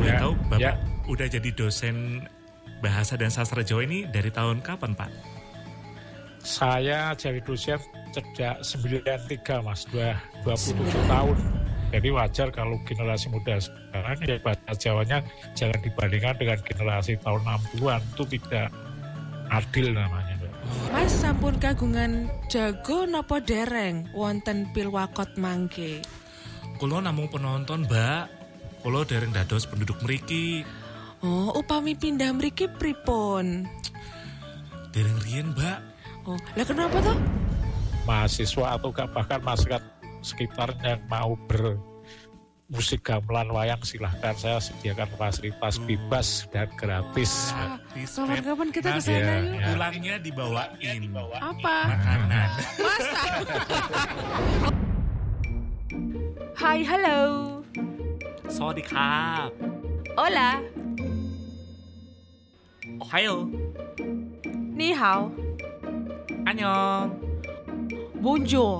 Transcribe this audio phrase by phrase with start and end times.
[0.00, 0.72] boleh Ya, tahu Bapak ya.
[1.06, 2.24] udah jadi dosen
[2.80, 5.10] bahasa dan sastra Jawa ini dari tahun kapan Pak?
[6.40, 7.76] Saya jadi dosen
[8.16, 10.16] sejak 93 mas, dua,
[10.48, 11.36] 27 tahun.
[11.90, 15.18] Jadi wajar kalau generasi muda sekarang ya bahasa Jawanya
[15.58, 17.42] jangan dibandingkan dengan generasi tahun
[17.76, 18.68] 60-an itu tidak
[19.50, 20.34] adil namanya.
[20.94, 25.98] Mas sampun kagungan jago nopo dereng wonten pilwakot mangke.
[26.78, 28.39] Kulo namung penonton Mbak.
[28.80, 30.64] Kulo dereng dados penduduk meriki.
[31.20, 33.68] Oh, upami pindah mriki pripun?
[34.90, 35.78] Dereng rien Mbak.
[36.24, 37.16] Oh, lah kenapa toh?
[38.02, 39.82] Mahasiswa atau gak bahkan masyarakat
[40.20, 45.86] sekitar yang mau bermusik gamelan wayang silahkan saya sediakan fasilitas Hmm.
[45.86, 47.52] bebas dan gratis.
[47.52, 49.44] Wah, Kapan-kapan kita Nah, ke sana iya, yuk.
[49.54, 49.64] iya.
[49.68, 51.00] Pulangnya dibawain
[51.36, 51.76] Apa?
[51.86, 52.48] makanan.
[52.78, 53.12] Masa?
[56.56, 57.20] Hai, halo.
[58.55, 59.47] สวัสดีครับ
[60.19, 60.49] Hola.
[62.97, 63.31] โอไฮโอ
[64.79, 65.19] Ni hao.
[66.45, 67.03] อันยอง
[68.25, 68.73] Bonjour.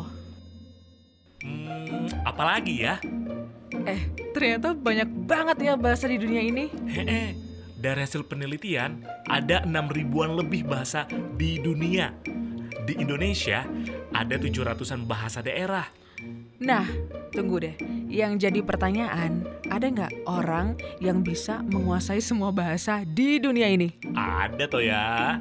[1.46, 2.98] Hmm, apalagi ya?
[3.86, 4.02] Eh,
[4.34, 6.66] ternyata banyak banget ya bahasa di dunia ini.
[6.90, 7.38] Hehe,
[7.78, 11.06] dari hasil penelitian ada 6 ribuan lebih bahasa
[11.38, 12.10] di dunia.
[12.90, 13.70] Di Indonesia
[14.10, 15.86] ada 700-an bahasa daerah.
[16.61, 16.85] Nah,
[17.33, 17.73] tunggu deh.
[18.13, 23.97] Yang jadi pertanyaan, ada nggak orang yang bisa menguasai semua bahasa di dunia ini?
[24.13, 25.41] Ada toh ya.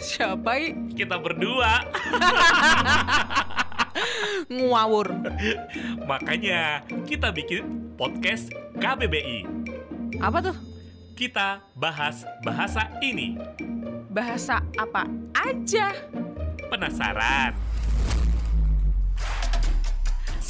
[0.00, 0.72] Siapa i?
[0.96, 1.76] Kita berdua.
[4.48, 5.12] Ngawur.
[6.08, 8.48] Makanya kita bikin podcast
[8.80, 9.44] KBBI.
[10.24, 10.56] Apa tuh?
[11.12, 13.36] Kita bahas bahasa ini.
[14.08, 15.04] Bahasa apa
[15.36, 15.92] aja?
[16.72, 17.73] Penasaran?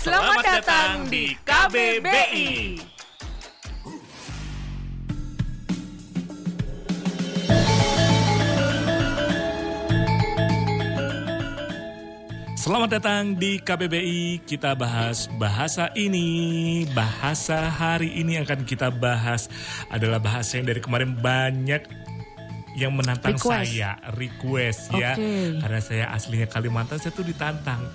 [0.04, 2.76] Selamat, datang di KBBI.
[12.52, 14.44] Selamat datang di KBBI.
[14.44, 16.84] Kita bahas bahasa ini.
[16.92, 19.48] Bahasa hari ini yang akan kita bahas
[19.88, 21.80] adalah bahasa yang dari kemarin banyak
[22.76, 23.72] yang menantang Request.
[23.72, 25.16] saya, request ya.
[25.16, 25.64] Oke.
[25.64, 27.88] Karena saya aslinya Kalimantan, saya tuh ditantang.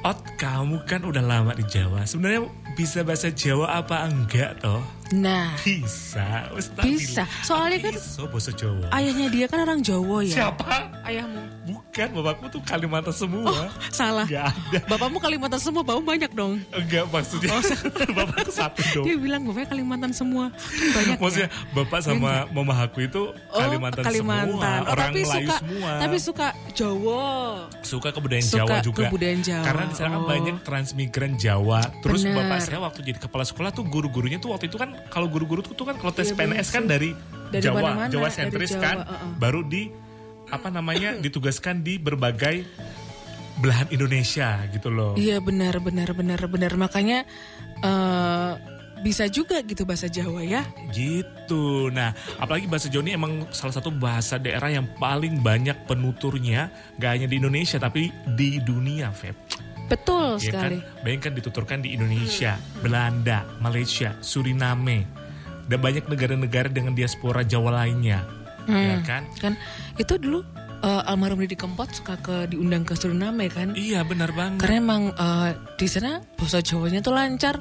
[0.00, 2.08] Ot, kamu kan udah lama di Jawa.
[2.08, 4.80] Sebenarnya bisa bahasa Jawa apa enggak toh?
[5.12, 6.48] Nah, Bisa.
[6.56, 7.28] Wes, tak Bisa.
[7.44, 8.88] Soalnya "Aku kan- iso bahasa Jawa.
[8.96, 10.48] ayahnya dia kan orang Jawa ya.
[10.48, 10.99] Siapa?
[11.10, 11.40] Ayahmu.
[11.62, 13.66] Bukan, bapakku tuh Kalimantan semua.
[13.90, 14.22] Salah.
[14.24, 14.78] Enggak ada.
[14.86, 16.62] Bapakmu Kalimantan semua, bapakmu banyak dong.
[16.70, 17.50] Enggak maksudnya
[18.18, 19.04] bapakku satu dong.
[19.04, 20.54] Dia bilang bapaknya Kalimantan semua.
[20.70, 21.72] Banyak Maksudnya ya.
[21.72, 24.46] bapak sama mama aku itu Oh, Kalimantan, Kalimantan.
[24.48, 25.90] semua, Oh, orang tapi Melayu suka, semua.
[25.96, 27.24] Tapi suka Jawa.
[27.82, 29.02] suka kebudayaan suka Jawa juga.
[29.04, 29.64] kebudayaan Jawa.
[29.64, 30.26] Karena di sana kan Oh.
[30.26, 31.80] banyak transmigran Jawa.
[32.00, 32.36] Terus Bener.
[32.38, 35.72] bapak saya waktu jadi kepala sekolah tuh guru-gurunya tuh waktu itu kan kalau guru-guru tuh,
[35.72, 37.10] tuh kan kalau tes Iya, PNS kan dari,
[37.50, 38.96] Dari Jawa, mana-mana, Jawa dari sentris Jawa, kan.
[39.02, 39.30] uh-uh.
[39.36, 39.90] Baru di
[40.50, 42.66] apa namanya ditugaskan di berbagai
[43.60, 45.14] belahan Indonesia gitu loh.
[45.14, 47.24] Iya benar benar benar benar makanya
[47.80, 48.52] eh
[49.00, 50.62] bisa juga gitu bahasa Jawa ya.
[50.92, 51.88] Gitu.
[51.88, 56.68] Nah, apalagi bahasa Jawa ini emang salah satu bahasa daerah yang paling banyak penuturnya,
[57.00, 59.32] gak hanya di Indonesia tapi di dunia, Feb.
[59.88, 60.78] Betul Ya sekali.
[60.78, 61.02] kan?
[61.02, 65.08] Bayangkan dituturkan di Indonesia, Belanda, Malaysia, Suriname,
[65.66, 68.22] dan banyak negara-negara dengan diaspora Jawa lainnya,
[68.66, 69.04] ya Hmm.
[69.04, 69.22] kan?
[69.36, 69.52] Kan
[69.96, 70.44] itu dulu
[70.80, 73.72] eh, almarhum Didi Kempot suka ke diundang ke Suriname kan.
[73.72, 74.60] Iya, benar banget.
[74.60, 77.60] Karena emang eh, di sana bahasa Jawanya tuh lancar.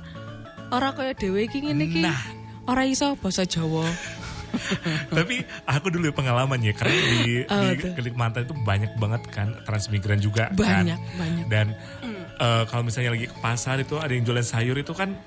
[0.69, 2.01] Orang kayak dewe iki ngene iki.
[2.01, 2.19] Nah.
[2.63, 3.89] Ora iso bahasa Jawa.
[5.17, 7.89] Tapi aku dulu pengalaman ya, karena di, Oh, di.
[7.93, 10.85] Kalimantan itu banyak banget kan transmigran juga kan.
[10.85, 11.45] Banyak, banyak.
[11.49, 11.73] Dan
[12.37, 15.17] eh, kalau misalnya lagi ke pasar itu ada yang jualan sayur itu kan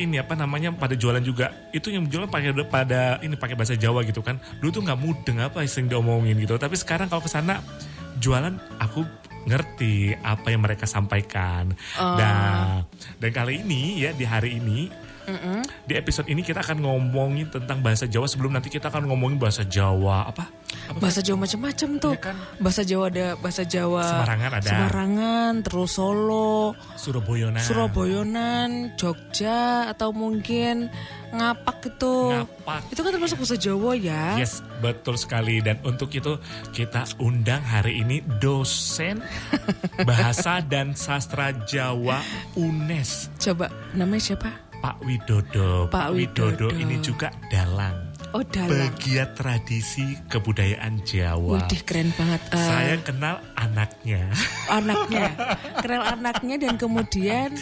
[0.00, 1.52] ini apa namanya pada jualan juga.
[1.74, 4.40] Itu yang jualan pakai pada ini pakai bahasa Jawa gitu kan.
[4.60, 6.56] Dulu tuh nggak mudeng apa yang sering diomongin gitu.
[6.56, 7.60] Tapi sekarang kalau ke sana
[8.20, 9.04] jualan aku
[9.46, 11.74] ngerti apa yang mereka sampaikan.
[11.98, 12.14] Oh.
[12.14, 12.86] nah
[13.18, 14.86] dan kali ini ya di hari ini
[15.28, 15.62] Mm-mm.
[15.86, 19.62] di episode ini kita akan ngomongin tentang bahasa Jawa sebelum nanti kita akan ngomongin bahasa
[19.62, 20.50] Jawa apa
[20.88, 22.14] apa Bahasa Jawa macam-macam tuh.
[22.16, 22.36] Iya kan?
[22.58, 24.70] Bahasa Jawa ada bahasa Jawa Semarangan ada.
[24.72, 30.88] Semarangan, terus Solo, Surabayana Surabayanan, Jogja atau mungkin
[31.32, 32.16] ngapak itu.
[32.32, 34.36] ngapak Itu kan termasuk bahasa Jawa ya.
[34.40, 35.60] Yes, betul sekali.
[35.60, 36.40] Dan untuk itu
[36.72, 39.20] kita undang hari ini dosen
[40.08, 42.20] bahasa dan sastra Jawa
[42.56, 44.71] UNES, Coba namanya siapa?
[44.82, 45.86] Pak Widodo.
[45.88, 46.74] Pak Widodo.
[46.74, 48.10] ini juga dalang.
[48.32, 48.96] Oh dalang.
[48.96, 51.60] pegiat tradisi kebudayaan Jawa.
[51.60, 52.40] Widih keren banget.
[52.48, 54.32] Eh, Saya kenal anaknya.
[54.68, 55.36] anaknya,
[55.78, 57.52] kenal anaknya dan kemudian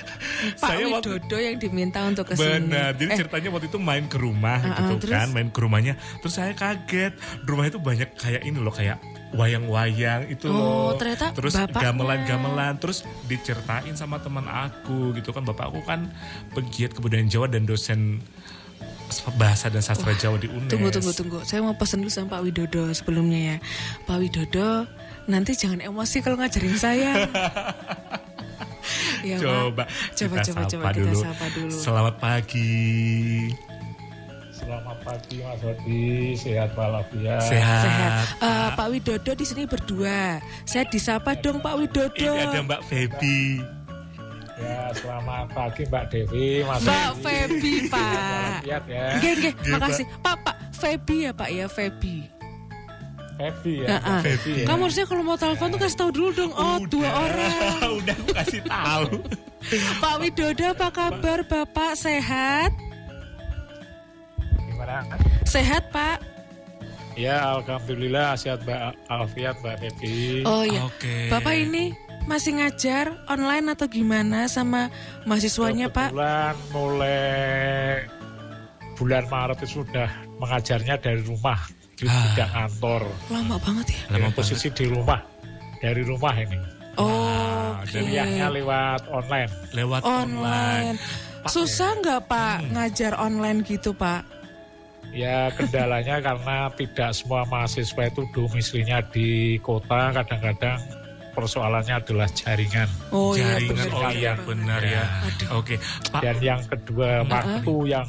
[0.60, 2.66] Pak Saya waktu- Widodo yang diminta untuk ke sini.
[2.66, 2.96] Benar.
[2.96, 5.12] Jadi Eh, ceritanya waktu itu main ke rumah Uh-uh, gitu terus?
[5.14, 5.94] kan, main ke rumahnya.
[6.18, 7.12] Terus saya kaget.
[7.44, 8.96] Rumah itu banyak kayak ini loh, kayak
[9.34, 10.90] wayang-wayang itu Oh, loh.
[10.96, 15.42] ternyata terus gamelan-gamelan, terus diceritain sama teman aku gitu kan.
[15.42, 16.10] Bapak aku kan
[16.54, 18.22] pegiat kebudayaan Jawa dan dosen
[19.36, 20.70] bahasa dan sastra Jawa di UNES.
[20.70, 21.38] Tunggu tunggu tunggu.
[21.44, 23.56] Saya mau pesen dulu sama Pak Widodo sebelumnya ya.
[24.06, 24.86] Pak Widodo,
[25.26, 27.10] nanti jangan emosi kalau ngajarin saya.
[29.28, 29.36] ya.
[29.40, 29.84] Coba,
[30.14, 31.18] Coba, kita coba, sapa coba kita dulu.
[31.20, 31.74] sapa dulu.
[31.74, 32.74] Selamat pagi.
[34.54, 37.42] Selamat pagi Mas Odi, sehat walafiat.
[37.42, 37.82] Sehat.
[37.82, 38.12] Sehat.
[38.38, 40.38] Eh, Pak Widodo di sini berdua.
[40.62, 42.32] Saya disapa dong Pak Widodo.
[42.32, 43.58] Ini ada Mbak Feby.
[44.54, 48.14] Ya, selamat pagi Mbak Dewi, Mas Mbak Sehat Pak.
[48.14, 49.06] walafiat ya.
[49.10, 50.06] Oke, oke, Iya, makasih.
[50.22, 52.16] Pak, Pak, Feby ya Pak ya, Feby.
[53.34, 53.98] Happy ya.
[53.98, 54.66] Mbak Dewi ya.
[54.70, 56.52] Kamu harusnya kalau mau telepon tuh kasih tahu dulu dong.
[56.54, 56.86] Oh, Udah.
[56.86, 57.78] dua orang.
[57.98, 59.06] Udah aku kasih tahu.
[59.98, 61.98] Pak Widodo apa kabar Bapak?
[61.98, 62.70] Sehat?
[64.94, 65.18] Gimana?
[65.42, 66.22] Sehat Pak?
[67.14, 70.42] Ya, alhamdulillah sehat Mbak Alfiat Mbak Dewi.
[70.46, 70.86] Oh iya.
[70.86, 71.30] Oke.
[71.30, 71.94] Bapak ini
[72.26, 74.90] masih ngajar online atau gimana sama
[75.22, 76.10] mahasiswanya Pak?
[76.10, 78.06] Kebetulan mulai
[78.94, 80.06] bulan Maret itu sudah
[80.38, 81.58] mengajarnya dari rumah
[81.94, 82.46] di Ah.
[82.50, 83.02] kantor.
[83.30, 84.02] Lama banget ya.
[84.14, 85.18] Lama Ya, posisi di rumah
[85.78, 86.58] dari rumah ini.
[86.94, 87.90] Oh, oke.
[87.90, 89.50] Dan yang lewat online.
[89.74, 90.94] lewat online.
[90.94, 90.96] Online.
[91.46, 92.70] Susah nggak Pak Hmm.
[92.74, 94.22] ngajar online gitu Pak?
[95.14, 100.10] Ya kendalanya karena tidak semua mahasiswa itu domisilinya di kota.
[100.10, 100.82] Kadang-kadang
[101.34, 102.86] persoalannya adalah jaringan.
[103.10, 103.74] Oh iya Jaringan.
[103.74, 103.94] benar.
[103.94, 105.04] Oh iya benar ya.
[105.30, 105.48] Aduh.
[105.62, 105.74] Oke,
[106.10, 106.22] Pak.
[106.22, 108.06] Dan yang kedua Nah, waktu yang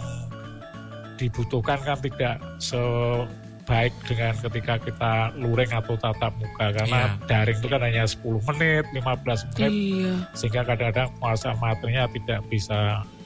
[1.16, 7.81] dibutuhkan kan tidak sebaik dengan ketika kita luring atau tatap muka karena daring itu kan
[7.81, 8.19] hanya 10
[8.54, 12.80] menit, 15 menit Iya, sehingga kadang-kadang penguasaan materinya tidak bisa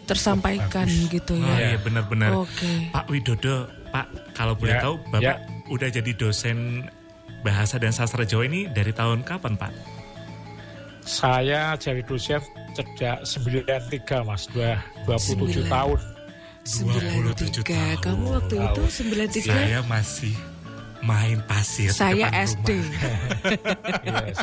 [0.10, 1.12] tersampaikan Bagus.
[1.12, 1.70] gitu Oh ya.
[1.70, 2.32] iya benar-benar.
[2.36, 2.90] Oke.
[2.90, 3.56] Pak Widodo,
[3.88, 5.34] Pak, kalau boleh Ya, tahu, Bapak ya.
[5.68, 6.90] udah jadi dosen
[7.40, 9.72] bahasa dan sastra Jawa ini dari tahun kapan, Pak?
[11.02, 12.42] Saya jadi dosen
[12.72, 14.78] sejak 93 mas, dua,
[15.08, 15.70] 27 Sembilan.
[15.70, 16.00] tahun.
[16.60, 17.98] 27 93.
[17.98, 18.36] Kamu tahun.
[18.36, 19.48] waktu itu 93.
[19.48, 20.36] Saya masih
[21.02, 21.90] main pasir.
[21.90, 22.70] Saya SD.
[22.84, 23.20] rumah.
[24.00, 24.36] Iya,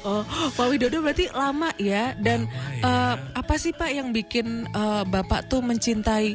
[0.00, 0.02] 93.
[0.02, 0.22] Oh,
[0.52, 2.12] Pak Widodo berarti lama ya.
[2.16, 2.82] Dan Lama ya.
[2.82, 6.34] eh, apa sih Pak yang bikin eh, Bapak tuh mencintai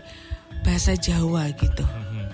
[0.62, 1.84] bahasa Jawa gitu?
[1.84, 2.26] Mhm.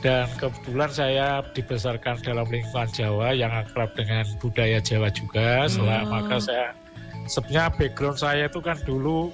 [0.00, 5.68] Dan kebetulan saya dibesarkan dalam lingkungan Jawa yang akrab dengan budaya Jawa juga.
[5.68, 6.10] Setelah Hmm.
[6.10, 6.66] maka saya
[7.26, 9.28] sebenarnya background saya itu kan dulu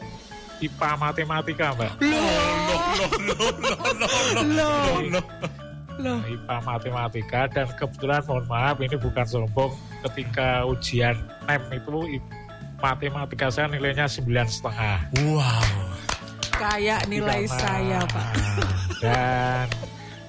[0.57, 1.93] IPA matematika, Mbak.
[4.49, 5.25] Loh, loh.
[6.01, 9.73] IPA matematika dan kebetulan mohon maaf ini bukan sombong
[10.05, 11.17] ketika ujian
[11.49, 12.21] NEM itu
[12.79, 14.99] matematika saya nilainya sembilan setengah.
[15.25, 15.65] Wow.
[16.57, 18.29] Kayak nilai Karena- saya Pak.
[19.05, 19.67] Dan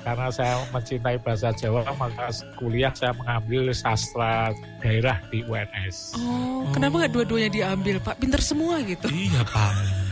[0.08, 6.16] karena saya mencintai bahasa Jawa maka kuliah saya mengambil sastra daerah di UNS.
[6.16, 8.16] Oh, kenapa nggak dua-duanya diambil Pak?
[8.16, 9.12] Pinter semua gitu.
[9.12, 10.07] Iya, Pak.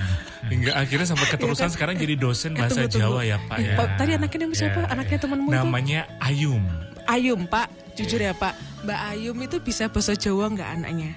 [0.45, 1.73] Hingga akhirnya sampai keterusan Iya kan?
[1.73, 3.05] sekarang jadi dosen Eh, bahasa tunggu, tunggu.
[3.07, 3.75] Jawa ya, Pak Eh, ya.
[3.75, 4.79] Pak, tadi anaknya namanya siapa?
[4.79, 5.55] Ya, Anaknya temanmu itu?
[5.57, 6.63] Namanya Ayum.
[7.05, 7.67] Ayum Pak.
[7.93, 8.53] Jujur ya Pak,
[8.83, 11.11] Mbak Ayum itu bisa bahasa Jawa nggak anaknya?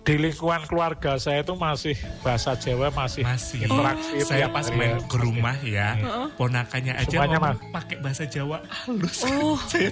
[0.00, 1.92] Di lingkungan keluarga saya itu masih
[2.22, 3.58] bahasa Jawa masih, Masih.
[3.60, 5.02] interaksi Saya pas main ya.
[5.02, 6.26] ke rumah ya, Heeh.
[6.32, 7.16] ponakannya aja
[7.68, 9.26] pakai bahasa Jawa halus.
[9.26, 9.58] Oh.
[9.66, 9.90] saya.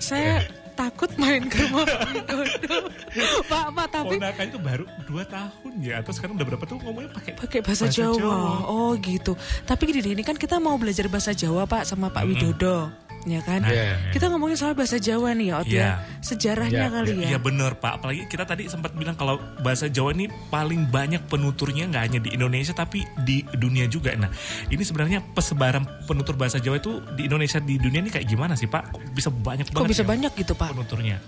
[0.00, 0.34] Saya
[0.72, 2.76] takut main ke rumah Pak Widodo.
[3.52, 7.10] Pak, Pak, tapi Ponakan itu baru 2 tahun ya, atau sekarang udah berapa tuh ngomongnya
[7.12, 8.16] pakai pakai bahasa, Bahasa Jawa.
[8.18, 8.38] Jawa.
[8.66, 9.32] Oh gitu.
[9.64, 12.32] Tapi gini, ini kan kita mau belajar bahasa Jawa Pak sama Pak Mm-mm.
[12.34, 12.88] Widodo,
[13.24, 13.60] ya kan?
[13.60, 14.10] Nah, Iya.
[14.10, 16.02] Kita ngomongin soal bahasa Jawa nih, Ot ya.
[16.18, 17.28] Sejarahnya Iya, kali ya.
[17.30, 21.86] Iya bener Pak, apalagi kita tadi sempat bilang kalau bahasa Jawa ini paling banyak penuturnya
[21.86, 24.12] nggak hanya di Indonesia tapi di dunia juga.
[24.14, 24.30] Nah
[24.68, 28.66] ini sebenarnya persebaran penutur bahasa Jawa itu di Indonesia di dunia ini kayak gimana sih
[28.66, 28.90] Pak?
[28.90, 30.68] Kok bisa banyak Kok banget bisa ya banyak gitu Pak?
[30.74, 31.18] penuturnya?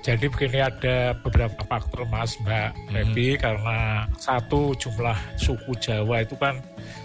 [0.00, 2.92] Jadi begini ada beberapa faktor Mas Mbak Hmm.
[3.12, 3.78] Febi karena
[4.16, 6.56] satu jumlah suku Jawa itu kan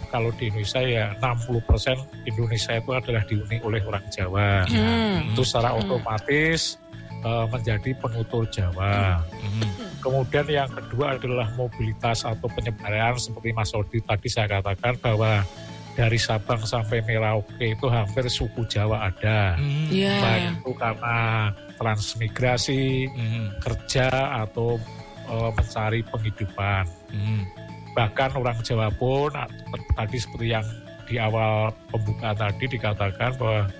[0.08, 1.98] kalau di Indonesia ya 60%
[2.30, 4.64] Indonesia itu adalah dihuni oleh orang Jawa.
[4.70, 5.34] Hmm.
[5.34, 5.82] Itu secara Hmm.
[5.86, 6.78] otomatis
[7.26, 9.26] eh, menjadi penutur Jawa.
[9.34, 9.98] Mhm.
[9.98, 15.42] Kemudian yang kedua adalah mobilitas atau penyebaran seperti Mas Odi tadi saya katakan bahwa
[15.98, 19.58] dari Sabang sampai Merauke itu hampir suku Jawa ada.
[19.58, 19.90] Mhm.
[19.90, 20.16] Iya.
[20.22, 21.18] Baik itu karena
[21.82, 23.44] transmigrasi, Mhm.
[23.64, 24.08] kerja
[24.46, 24.78] atau
[25.26, 26.86] eh, mencari penghidupan.
[27.10, 27.42] Mhm.
[27.96, 29.50] Bahkan orang Jawa pun a-
[29.96, 30.66] tadi seperti yang
[31.08, 33.72] di awal pembukaan tadi dikatakan bahwa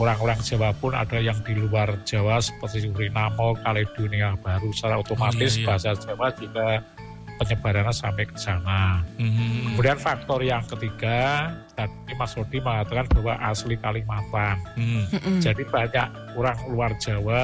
[0.00, 5.60] orang-orang Jawa pun ada yang di luar Jawa seperti Suriname, Kaledonia Baru secara otomatis iya,
[5.60, 5.66] iya.
[5.68, 6.68] bahasa Jawa juga
[7.34, 9.02] penyebarannya sampai ke sana.
[9.18, 9.74] Mhm.
[9.74, 14.56] Kemudian faktor yang ketiga tadi Mas Rodi mengatakan bahwa asli Kalimantan.
[14.78, 15.02] Mhm.
[15.10, 15.38] Mm-mm.
[15.42, 16.08] Jadi banyak
[16.38, 17.42] orang luar Jawa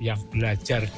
[0.00, 0.88] yang belajar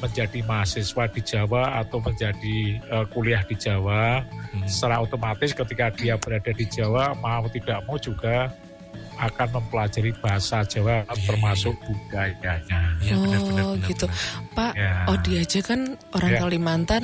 [0.00, 4.24] menjadi mahasiswa di Jawa atau menjadi eh, kuliah di Jawa.
[4.56, 4.66] Mhm.
[4.66, 8.50] Secara otomatis ketika dia berada di Jawa mau tidak mau juga
[9.20, 12.96] akan mempelajari bahasa Jawa Iya, termasuk budayanya.
[13.04, 14.06] Iya, benar, benar, Oh, benar, gitu.
[14.08, 14.56] benar.
[14.56, 15.80] Pak, Ya, oh dia aja kan
[16.16, 16.40] orang Ya.
[16.40, 17.02] Kalimantan,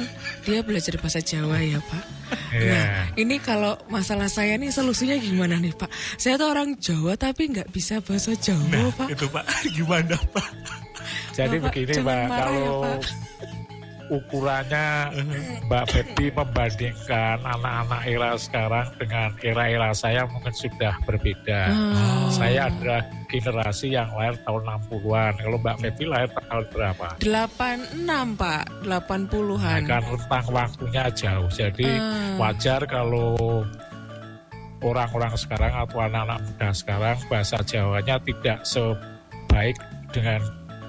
[0.49, 2.05] dia belajar bahasa Jawa ya Pak.
[2.53, 2.71] Ya.
[2.73, 5.91] Nah, ini kalau masalah saya nih solusinya gimana nih Pak?
[6.17, 9.09] Saya tuh orang Jawa tapi nggak bisa bahasa Jawa Nah, Pak.
[9.13, 9.45] itu Pak,
[9.77, 10.49] gimana Pak?
[11.37, 12.99] Jadi Bapak, begini marah ya, kalau Pak.
[14.11, 15.11] Ukurannya
[15.67, 21.61] Mbak Febi membandingkan anak-anak era sekarang dengan era-era saya mungkin sudah berbeda.
[21.71, 22.31] Oh.
[22.31, 25.33] Saya adalah generasi yang lahir tahun 60-an.
[25.43, 27.07] Kalau Mbak Febi lahir tahun berapa?
[27.23, 29.81] 86 Pak, 80-an.
[29.87, 31.49] Kan rentang waktunya jauh.
[31.51, 32.39] Jadi Ah.
[32.39, 33.65] wajar kalau
[34.85, 39.77] orang-orang sekarang atau anak-anak muda sekarang bahasa Jawanya tidak sebaik
[40.13, 40.41] dengan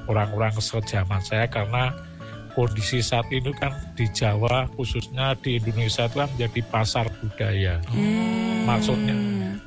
[0.07, 1.91] orang-orang sejaman saya karena
[2.57, 7.77] kondisi saat ini kan di Jawa khususnya di Indonesia itu kan menjadi pasar budaya.
[7.93, 8.65] Hmm.
[8.65, 9.13] Maksudnya?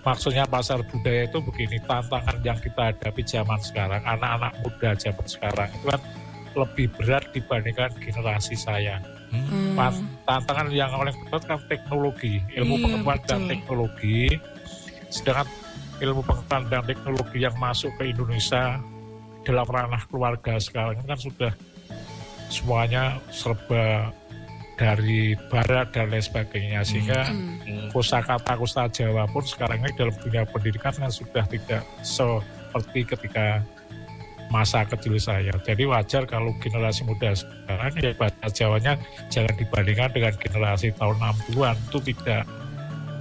[0.03, 5.71] Maksudnya pasar budaya itu begini, tantangan yang kita hadapi zaman sekarang, anak-anak muda zaman sekarang
[5.71, 6.03] itu kan
[6.51, 8.99] lebih berat dibandingkan generasi saya.
[9.31, 9.79] Hmm.
[10.27, 14.35] Tantangan yang paling berat kan teknologi, ilmu Iya, pengetahuan dan teknologi.
[15.15, 15.47] Sedangkan
[16.03, 18.83] ilmu pengetahuan dan teknologi yang masuk ke Indonesia
[19.47, 21.53] dalam ranah keluarga sekarang ini kan sudah
[22.51, 24.11] semuanya serba
[24.75, 27.93] dari barat dan lain sebagainya sehingga Hmm.
[27.93, 33.61] kosakata kosa Jawa pun sekarang ini dalam dunia pendidikan kan sudah tidak seperti ketika
[34.51, 35.55] masa kecil saya.
[35.63, 38.99] Jadi wajar kalau generasi muda sekarang ya bahasa Jawanya
[39.31, 42.43] jangan dibandingkan dengan generasi tahun 60-an itu tidak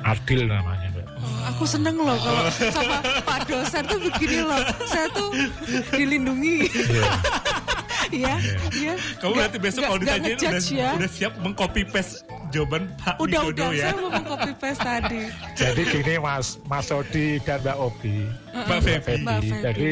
[0.08, 0.88] adil namanya.
[0.90, 1.06] Mbak.
[1.20, 4.64] Oh, aku seneng loh kalau sama Pak dosen tuh begini loh.
[4.88, 5.30] Saya tuh
[5.92, 6.66] dilindungi.
[8.10, 8.36] Iya.
[8.42, 8.94] ya, ya.
[9.22, 10.90] Kamu nanti besok kalau ditanya udah, ya.
[10.98, 13.70] udah siap mengcopy paste jawaban Pak Udah, Widodo udah.
[13.78, 13.94] ya.
[13.94, 15.22] Saya mau copy paste tadi.
[15.54, 18.80] Jadi gini Mas, Mas Odi dan Mbak Obi, Mbak.
[18.82, 19.14] Febi.
[19.22, 19.62] Mbak Febi.
[19.62, 19.92] Jadi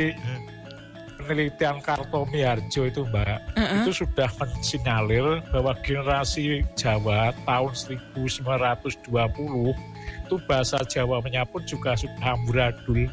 [1.17, 3.77] penelitian Kartomi Harjo itu Mbak, Uh-uh.
[3.83, 9.75] itu sudah mensinyalir bahwa generasi Jawa tahun 1920
[10.27, 13.07] itu bahasa Jawanya pun juga sudah amburadul.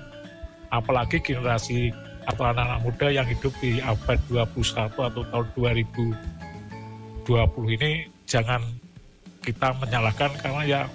[0.75, 8.65] Apalagi generasi atau anak-anak muda yang hidup di abad 21 atau tahun 2020 ini jangan
[9.45, 10.89] kita menyalahkan karena ya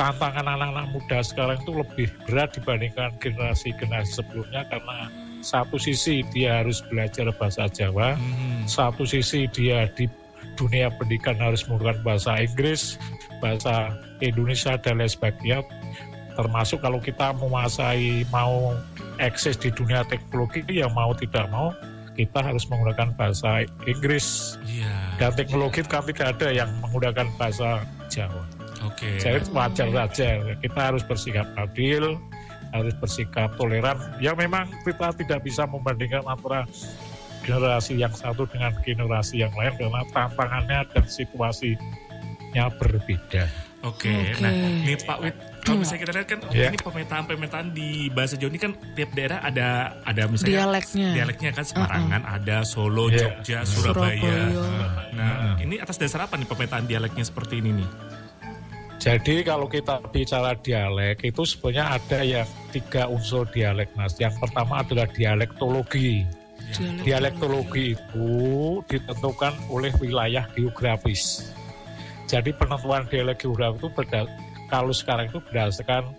[0.00, 6.84] tantangan anak-anak muda sekarang itu lebih berat dibandingkan generasi-generasi sebelumnya karena satu sisi dia harus
[6.88, 8.64] belajar bahasa Jawa, Hmm.
[8.68, 10.08] satu sisi dia di
[10.56, 13.00] dunia pendidikan harus menggunakan bahasa Inggris,
[13.40, 15.64] bahasa Indonesia dan lain sebagainya.
[16.36, 18.76] Termasuk kalau kita menguasai mau
[19.20, 21.70] akses di dunia teknologi ya mau tidak mau
[22.18, 24.92] kita harus menggunakan bahasa Inggris Iya.
[25.16, 28.44] dan teknologi kan tidak ada yang menggunakan bahasa Jawa.
[28.84, 29.20] Oke.
[29.20, 32.18] Jadi wajar saja kita harus bersikap adil,
[32.74, 33.96] harus bersikap toleran.
[34.18, 36.66] Ya memang kita tidak bisa membandingkan antara
[37.44, 43.48] generasi yang satu dengan generasi yang lain karena tantangannya dan situasinya berbeda.
[43.80, 44.44] Oke, Oke.
[44.44, 45.36] nah ini Pak Wit,
[45.70, 46.66] kalau misalnya kita lihat kan Ya.
[46.66, 49.68] ini pemetaan-pemetaan di bahasa Jawa ini kan tiap daerah ada
[50.02, 51.08] ada misalnya Dialeknya.
[51.14, 53.30] dialeknya kan Semarangan, ada Solo, Ya.
[53.30, 54.18] Jogja, Surabaya.
[54.18, 54.34] Surabaya.
[55.12, 57.90] Nah, ini atas dasar apa nih pemetaan dialeknya seperti ini nih?
[59.00, 64.12] Jadi kalau kita bicara dialek itu sebenarnya ada yang tiga unsur dialek mas.
[64.14, 66.28] Yang pertama adalah dialektologi.
[67.00, 68.28] Dialektologi itu
[68.84, 71.48] ditentukan oleh wilayah geografis.
[72.28, 74.30] Jadi penentuan dialek geografis itu berda-
[74.70, 76.14] kalau sekarang itu berdasarkan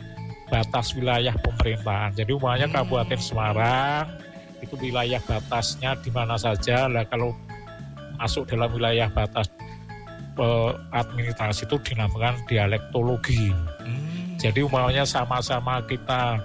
[0.51, 2.11] batas wilayah pemerintahan.
[2.11, 2.75] Jadi umumnya Hmm.
[2.83, 4.05] Kabupaten Semarang
[4.59, 6.91] itu wilayah batasnya di mana saja.
[6.91, 7.31] Lah kalau
[8.19, 9.47] masuk dalam wilayah batas
[10.35, 13.55] eh, administrasi itu dinamakan dialektologi.
[13.81, 14.35] Hmm.
[14.35, 16.37] Jadi umpamanya sama-sama kita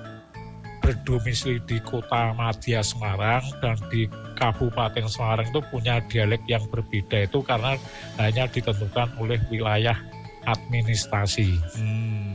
[0.87, 4.07] berdomisili di kota Madya Semarang dan di
[4.39, 7.75] Kabupaten Semarang itu punya dialek yang berbeda itu karena
[8.23, 9.99] hanya ditentukan oleh wilayah
[10.47, 11.59] administrasi.
[11.77, 12.35] Hmm.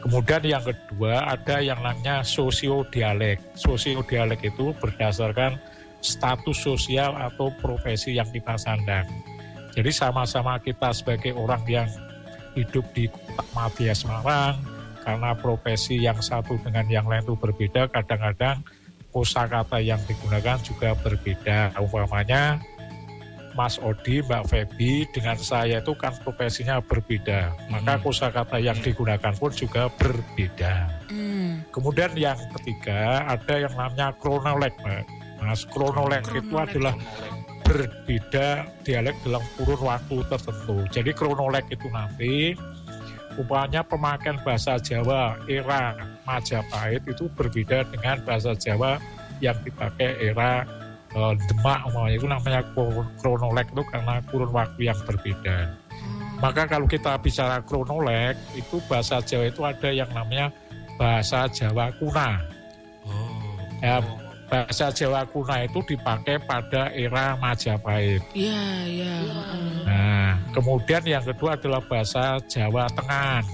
[0.00, 3.36] Kemudian yang kedua ada yang namanya sosiodialek.
[3.52, 5.60] Sosiodialek itu berdasarkan
[6.00, 9.04] status sosial atau profesi yang kita sandang.
[9.76, 11.88] Jadi sama-sama kita sebagai orang yang
[12.56, 14.58] hidup di kota Madya Semarang
[15.04, 18.60] karena profesi yang satu dengan yang lain itu berbeda kadang-kadang
[19.14, 22.58] kosakata yang digunakan juga berbeda umpamanya
[23.60, 28.08] Mas Odi, Mbak Feby dengan saya itu kan profesinya berbeda maka Hmm.
[28.08, 31.60] kosakata yang digunakan pun juga berbeda Hmm.
[31.68, 35.04] kemudian yang ketiga ada yang namanya kronolog Mbak.
[35.44, 36.72] Mas kronolog itu Kronolog.
[36.72, 36.94] adalah
[37.60, 38.48] berbeda
[38.82, 40.76] dialek dalam kurun waktu tertentu.
[40.90, 42.56] Jadi kronolog itu nanti
[43.36, 48.98] upahnya pemakaian bahasa Jawa era Majapahit itu berbeda dengan bahasa Jawa
[49.38, 50.66] yang dipakai era
[51.14, 55.56] eh, Demak umpamanya itu namanya kro- kronolog itu karena kurun waktu yang berbeda.
[56.40, 60.48] Maka kalau kita bicara kronolog itu bahasa Jawa itu ada yang namanya
[60.96, 62.40] bahasa Jawa kuna.
[63.04, 63.60] Oh.
[63.84, 64.00] Ya,
[64.48, 68.24] bahasa Jawa kuna itu dipakai pada era Majapahit.
[68.32, 69.14] Iya, iya.
[69.20, 69.84] heeh.
[69.84, 73.44] Nah, kemudian yang kedua adalah bahasa Jawa Tengah.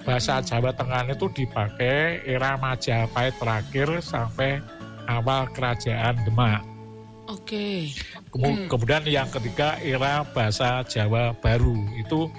[0.00, 0.46] Bahasa Hmm.
[0.48, 4.62] Jawa Tengah itu dipakai era Majapahit terakhir sampai
[5.10, 6.62] awal kerajaan Demak.
[7.26, 7.90] Oke.
[8.30, 8.68] Kemu- Hmm.
[8.70, 12.30] Kemudian yang ketiga era bahasa Jawa Baru itu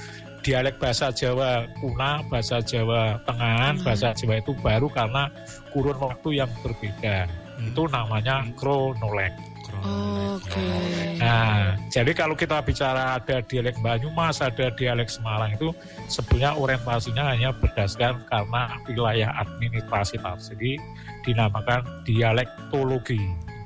[0.41, 3.83] dialek bahasa Jawa kuna, bahasa Jawa Tengahan, Hmm.
[3.85, 5.27] bahasa Jawa itu baru karena
[5.71, 7.27] kurun waktu yang berbeda.
[7.59, 7.71] Hmm.
[7.71, 9.31] Itu namanya kronolog.
[9.63, 10.41] Kronolog.
[10.41, 10.67] Oke.
[11.21, 15.69] Nah, jadi kalau kita bicara ada dialek Banyumas, ada dialek Semarang itu
[16.09, 20.81] sebenarnya orientasinya hanya berdasarkan karena wilayah administrasi tadi
[21.23, 23.21] dinamakan dialektologi.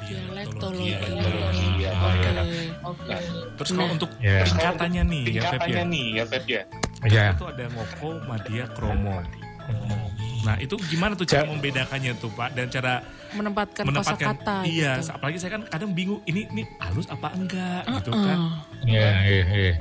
[0.05, 0.93] Dialektologi.
[0.93, 1.67] Dialektologi.
[1.79, 2.29] Iya, Oke.
[2.29, 2.43] ya.
[2.83, 3.15] Oke.
[3.55, 3.95] Terus kalau Nah.
[3.95, 4.39] untuk Ya.
[4.45, 5.81] tingkatannya nih ya Feb ya.
[5.83, 6.62] Nih ya Feb ya.
[7.05, 7.25] Ya.
[7.33, 9.17] Itu ada ngoko, madya, kromo.
[10.45, 13.01] Nah itu gimana tuh cara membedakannya tuh Pak dan cara
[13.33, 15.12] Menempatkan, menempatkan kosakata iya gitu.
[15.12, 18.24] apalagi saya kan kadang bingung ini ini halus apa enggak gitu Heeh.
[18.24, 18.39] kan
[18.85, 19.74] Ya, iya, iya.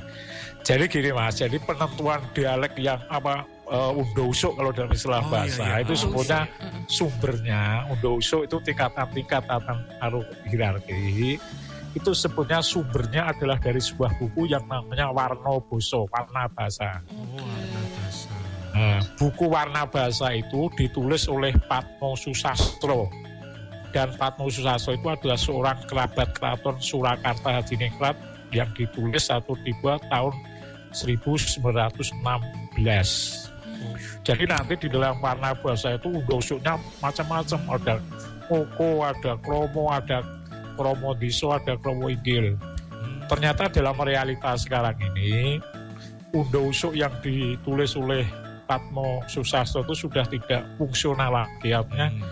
[0.59, 5.29] Jadi gini mas, jadi penentuan dialek yang apa uh, undo usuk kalau dalam istilah Oh,
[5.31, 5.83] bahasa iya, iya.
[5.85, 6.85] itu Heeh.
[6.87, 9.61] sumbernya undo usuk itu tingkatan-tingkatan
[10.01, 11.37] aru hierarki
[11.95, 16.99] itu sebenarnya sumbernya adalah dari sebuah buku yang namanya Warna Boso, Warna Bahasa.
[17.07, 17.79] oh warna
[18.75, 23.07] Nah, buku Warna Bahasa itu ditulis oleh Patmo Susastro.
[23.95, 28.19] Dan Patmo Susastro itu adalah seorang kerabat keraton Surakarta Hadiningrat
[28.51, 30.35] yang ditulis atau dibuat tahun
[30.91, 32.11] 1916.
[34.25, 37.59] Jadi nanti di dalam warna bahasa itu usuknya macam-macam.
[37.77, 37.95] Ada
[38.49, 40.21] koko, ada kromo, ada
[40.77, 42.09] kromo diso, ada kromo.
[42.09, 43.25] Hmm.
[43.29, 45.57] Ternyata dalam realitas sekarang ini,
[46.35, 48.25] undo usuk yang ditulis oleh
[48.65, 51.69] Patmo Susastro itu sudah tidak fungsional lagi.
[51.73, 52.25] Artinya Hmm.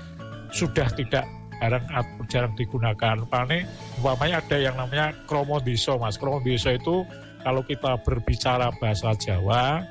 [0.49, 1.25] sudah tidak
[1.61, 1.85] jarang
[2.27, 3.15] jarang digunakan.
[3.29, 3.63] Karena
[4.01, 6.19] umpamanya ada yang namanya kromodiso, mas.
[6.19, 7.05] Kromodiso itu
[7.43, 9.83] kalau kita berbicara bahasa Jawa,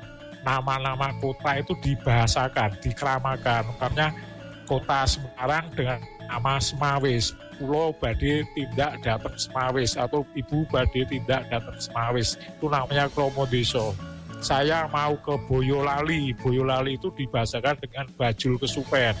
[0.43, 3.63] nama-nama kota itu dibahasakan, dikeramakan.
[3.73, 4.11] Makanya
[4.67, 7.35] kota Semarang dengan nama Semawis.
[7.59, 12.35] Pulau Bade tidak datang Semawis atau Ibu Bade tidak datang Semawis.
[12.59, 13.95] Itu namanya kromodiso.
[14.43, 16.35] Saya mau ke Boyolali.
[16.35, 19.15] Boyolali itu dibahasakan dengan Bajul Kesupen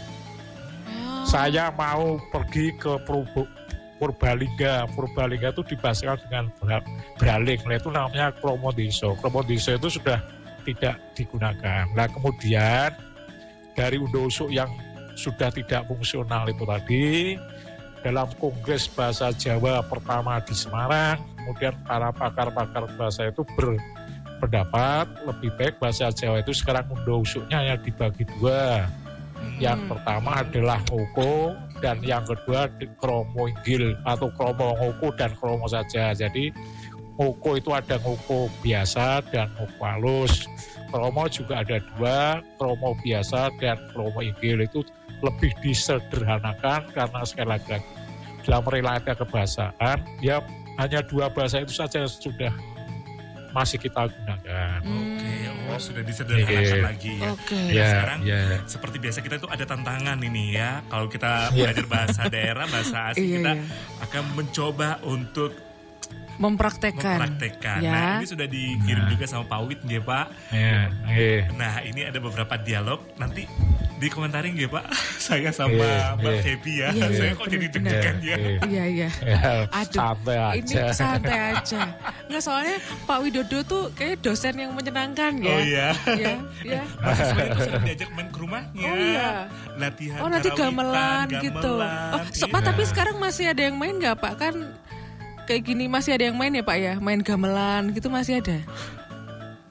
[0.83, 1.23] Oh.
[1.23, 3.47] saya mau pergi ke Purbo-
[3.95, 4.91] Purbalingga.
[4.91, 7.61] Purbalingga itu dibahasakan dengan Bra- Braling.
[7.63, 9.15] Nah, itu namanya Kromodiso.
[9.23, 10.19] Kromodiso itu sudah
[10.65, 11.85] tidak digunakan.
[11.93, 12.91] Nah kemudian
[13.75, 14.69] dari undo usuk yang
[15.13, 17.37] sudah tidak fungsional itu tadi
[18.03, 25.79] dalam Kongres Bahasa Jawa pertama di Semarang, kemudian para pakar-pakar bahasa itu berpendapat lebih baik
[25.79, 28.91] bahasa Jawa itu sekarang undo usuknya hanya dibagi dua.
[29.59, 29.89] Yang Hmm.
[29.95, 31.51] pertama adalah ngoko
[31.83, 36.15] dan yang kedua kromo inggil atau kromo ngoko dan kromo saja.
[36.15, 36.51] Jadi
[37.13, 40.45] ngoko itu ada ngoko biasa dan ngoko halus.
[40.89, 44.85] Kromo juga ada dua, kromo biasa dan kromo inggil itu
[45.25, 47.79] lebih disederhanakan karena sekali lagi
[48.43, 50.43] dalam relata kebahasaan ya
[50.75, 52.51] hanya dua bahasa itu saja sudah
[53.53, 54.81] masih kita gunakan.
[54.81, 55.69] Oke, Hmm.
[55.69, 56.81] oh sudah disederhanakan Iya.
[56.81, 57.29] lagi ya.
[57.31, 57.59] Oke.
[57.69, 58.41] Ya, sekarang ya.
[58.65, 60.81] seperti biasa kita tuh ada tantangan ini ya.
[60.89, 61.69] Kalau kita Iya.
[61.69, 63.63] belajar bahasa daerah, bahasa asing Iya, kita iya.
[64.01, 65.53] akan mencoba untuk
[66.35, 67.17] Mempraktekkan.
[67.19, 67.79] mempraktekkan.
[67.79, 67.91] Ya.
[67.91, 69.11] Nah, ini sudah dikirim Nah.
[69.11, 70.25] juga sama Pak Wit nggih, Pak.
[70.49, 71.45] Ya, iya.
[71.51, 73.45] Nah, ini ada beberapa dialog nanti
[73.95, 74.85] dikomentarin nggih, Pak.
[75.23, 76.41] Saya sama Iya, Mbak iya.
[76.41, 76.89] Feby ya.
[76.91, 78.35] Iya, Saya iya, kok jadi deg-degan ya.
[78.63, 79.09] Iya, iya.
[79.23, 79.39] Ya,
[79.71, 80.83] Aduh, santai Ini aja.
[80.91, 81.81] santai aja.
[82.27, 85.47] Nggak soalnya Pak Widodo tuh kayak dosen yang menyenangkan ya.
[85.47, 85.87] Oh iya.
[86.09, 86.81] Iya, iya.
[87.03, 88.83] Mahasiswa itu sering diajak main ke rumahnya.
[88.83, 89.29] Oh iya.
[89.73, 91.73] Latihan Oh nanti karawitan, gamelan gitu.
[91.77, 92.67] gamelan, Oh, so- Pak, iya.
[92.67, 94.33] tapi sekarang masih ada yang main nggak Pak?
[94.35, 94.55] Kan
[95.45, 96.93] kayak gini masih ada yang main ya Pak ya?
[96.99, 98.57] Main gamelan gitu masih ada?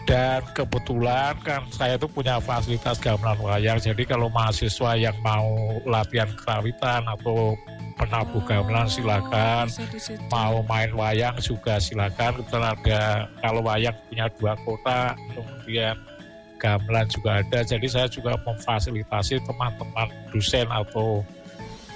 [0.03, 3.79] Dan kebetulan kan saya tuh punya fasilitas gamelan wayang.
[3.79, 7.55] Jadi kalau mahasiswa yang mau latihan kerawitan atau
[7.95, 9.71] penabuh gamelan silakan.
[10.27, 12.43] Mau main wayang juga silakan.
[12.43, 15.95] Kebetulan ada kalau wayang punya dua kota, kemudian
[16.59, 17.63] gamelan juga ada.
[17.63, 21.23] Jadi saya juga memfasilitasi teman-teman dosen atau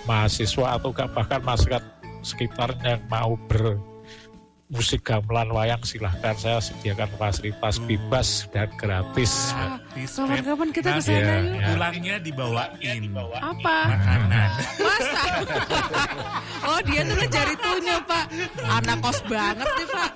[0.06, 1.82] mahasiswa atau bahkan masyarakat
[2.26, 7.86] sekitar yang mau bermusik gamelan wayang silahkan saya sediakan fasilitas Hmm.
[7.86, 9.54] bebas dan gratis.
[9.54, 9.78] Pep.
[10.18, 11.62] Kapan-kapan kita Nah, ke sana iya, yuk.
[11.66, 13.02] Pulangnya dibawain
[13.38, 13.76] Apa?
[13.88, 14.50] makanan.
[14.76, 15.22] Masa?
[16.68, 18.24] oh dia tuh ngejar itunya pak
[18.62, 20.10] Anak kos banget nih pak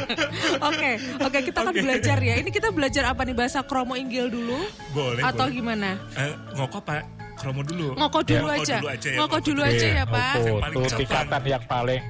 [0.68, 4.58] Oke Oke kita akan belajar ya Ini kita belajar apa nih Bahasa kromo inggil dulu
[4.92, 5.54] Boleh, Atau boleh.
[5.54, 7.86] gimana Eh, ngoko Pak Kromo dulu.
[7.92, 10.54] Ngoko dulu Ngoko aja dulu aja ya, Ngoko ngoko dulu aja Iya, ya pak Ngoko.
[10.54, 10.98] Paling Itu cepat.
[11.02, 12.02] tingkatan yang paling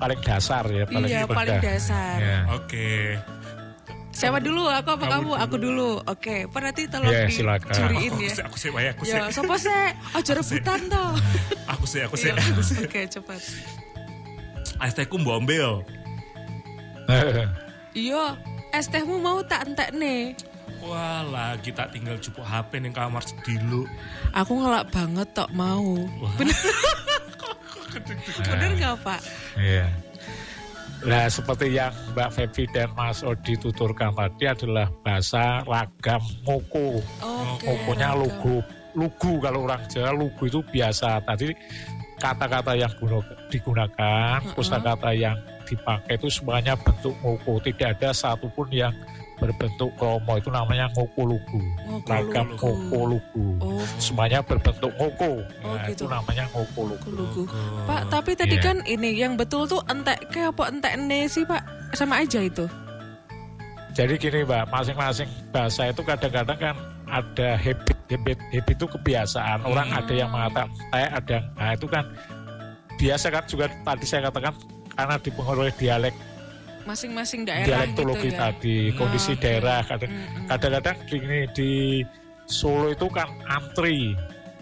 [0.00, 1.36] paling dasar ya, paling Iya rendah.
[1.36, 2.38] paling dasar Ya.
[2.50, 2.88] Oke.
[4.10, 7.68] Siapa dulu aku apa Kamu kamu Aku dulu Oke Pak nanti tolong silakan.
[7.68, 9.14] dicuriin Aku ya sih, aku Pak, ya, aku sih.
[9.14, 11.10] Ya sopo sih Aja rebutan toh
[11.70, 12.28] Aku sih, aku sih.
[12.28, 12.76] Iya, Aku sih.
[12.80, 13.40] Oke cepat
[14.80, 15.84] Es tehku bombel.
[17.92, 18.38] Iya
[18.70, 20.32] Es tehmu mau tak entek nih
[20.80, 23.84] Walah, kita tinggal cupuk HP nih kamar sedilu.
[24.32, 26.32] Aku ngelak banget tok mau Wah.
[26.36, 26.56] Bener
[28.46, 29.20] Bener nggak pak
[29.58, 29.86] Iya.
[31.00, 37.00] Nah, seperti yang Mbak Febi dan Mas Odi tuturkan tadi adalah bahasa ragam ngoko.
[37.24, 38.20] Oke Ngokonya ragam.
[38.20, 38.56] lugu.
[38.92, 41.24] Lugu kalau orang Jawa lugu itu biasa.
[41.24, 41.56] Tadi
[42.20, 44.52] kata-kata yang guna- digunakan, Mm-mm.
[44.52, 47.64] kosakata yang dipakai itu semuanya bentuk ngoko.
[47.64, 48.92] Tidak ada satupun yang
[49.40, 50.36] berbentuk kromo.
[50.36, 51.60] Itu namanya ngoko lugu.
[52.04, 53.44] Ragam ngoko lugu.
[53.58, 55.40] Oh, Semuanya berbentuk ngoko.
[55.64, 56.04] Oh, Nah, gitu.
[56.04, 57.08] itu namanya ngoko lugu.
[57.08, 57.42] lugu.
[57.48, 57.88] Logo.
[57.88, 58.64] Pak, tapi tadi Iya.
[58.68, 61.64] kan ini yang betul tuh entek kayak apa entek ne sih, Pak?
[61.96, 62.68] Sama aja itu.
[63.90, 66.76] Jadi gini Mbak, masing-masing bahasa itu kadang-kadang kan
[67.10, 69.66] ada habit, habit, habit itu kebiasaan.
[69.66, 69.98] Orang Hmm.
[69.98, 72.04] ada yang mengatakan saya ada, yang- nah itu kan
[72.94, 74.54] biasa kan juga tadi saya katakan
[74.94, 76.14] karena dipengaruhi dialek
[76.90, 78.38] Masing-masing daerah dialektologi gitu ya.
[78.50, 79.42] tadi, kondisi Oke.
[79.46, 79.78] daerah.
[80.50, 81.70] Kadang-kadang di, ini, di
[82.50, 84.10] Solo itu kan antri.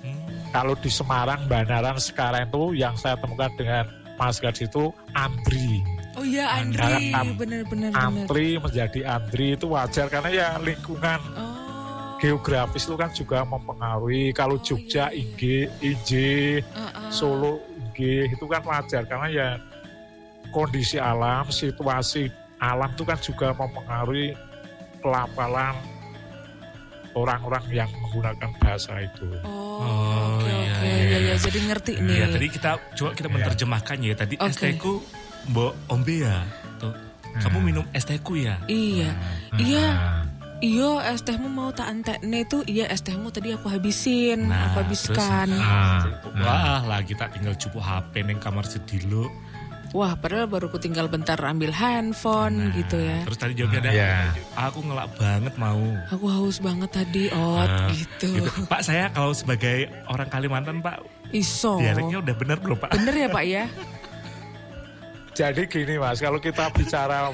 [0.04, 0.28] Hmm.
[0.52, 5.80] Kalau di Semarang, Banaran sekarang itu yang saya temukan dengan Mas Gadis itu antri.
[6.18, 8.26] Oh iya, Andri, Am- bener-bener bener.
[8.26, 12.18] Antri menjadi antri itu wajar karena ya lingkungan Oh.
[12.18, 14.34] geografis itu kan juga mempengaruhi.
[14.34, 15.22] Kalau Oh, Jogja, iya, iya.
[15.22, 15.42] IG,
[15.78, 16.10] IJ,
[16.74, 17.08] Uh-uh.
[17.14, 17.62] Solo,
[17.94, 19.48] IG itu kan wajar karena ya
[20.50, 24.34] kondisi alam, situasi alam itu kan juga mempengaruhi
[24.98, 25.74] pelafalan
[27.14, 29.26] orang-orang yang menggunakan bahasa itu.
[29.42, 30.86] Oh, Oh, oke iya, oke.
[30.86, 31.06] iya.
[31.08, 32.16] Ya, ya, jadi ngerti nih.
[32.18, 33.34] Ya, tadi kita coba kita Iya.
[33.38, 34.14] menerjemahkan ya.
[34.14, 34.50] Tadi Oke.
[34.50, 34.92] es tehku
[35.48, 36.42] mbok ombe ya.
[36.78, 36.94] Tuh.
[37.38, 37.64] Kamu Nah.
[37.64, 38.58] minum es tehku ya?
[38.66, 39.10] Iya.
[39.14, 39.86] Nah, Iya.
[40.58, 42.66] Iya, es tehmu mau tak entekne itu.
[42.66, 44.50] Iya, es tehmu tadi aku habisin.
[44.50, 45.46] Nah, aku habiskan.
[45.54, 46.02] Nah,
[46.34, 49.30] Wah lah kita tinggal cupuk HP neng kamar sedilu.
[49.90, 53.24] Wah, padahal baru ku tinggal bentar ambil handphone Nah, gitu ya.
[53.24, 53.88] Terus tadi juga ada.
[53.88, 54.28] ya.
[54.54, 55.80] Aku ngelak banget mau.
[56.08, 58.28] Aku haus banget tadi, Ot, Ah, gitu.
[58.36, 58.50] Gitu.
[58.66, 61.80] Pak saya kalau sebagai orang Kalimantan Pak Iso.
[61.80, 62.90] dialeknya udah benar belum Pak?
[62.94, 63.64] Bener ya, Pak ya?
[65.32, 67.30] Jadi gini mas, kalau kita bicara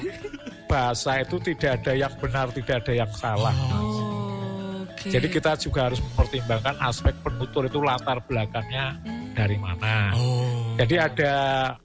[0.65, 3.55] bahasa itu tidak ada yang benar, tidak ada yang salah.
[3.73, 5.09] Oh, Oke.
[5.09, 9.14] Jadi kita juga harus mempertimbangkan aspek penutur itu latar belakangnya Hmm.
[9.35, 10.15] Dari mana.
[10.15, 10.73] Oh.
[10.79, 11.33] Jadi ada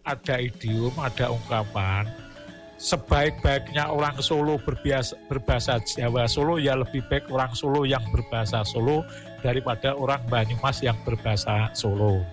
[0.07, 2.07] ada idiom, ada ungkapan.
[2.81, 9.05] Sebaik-baiknya orang Solo berbiasa, berbahasa Jawa Solo ya lebih baik orang Solo yang berbahasa Solo
[9.45, 12.25] daripada orang Banyumas yang berbahasa Solo.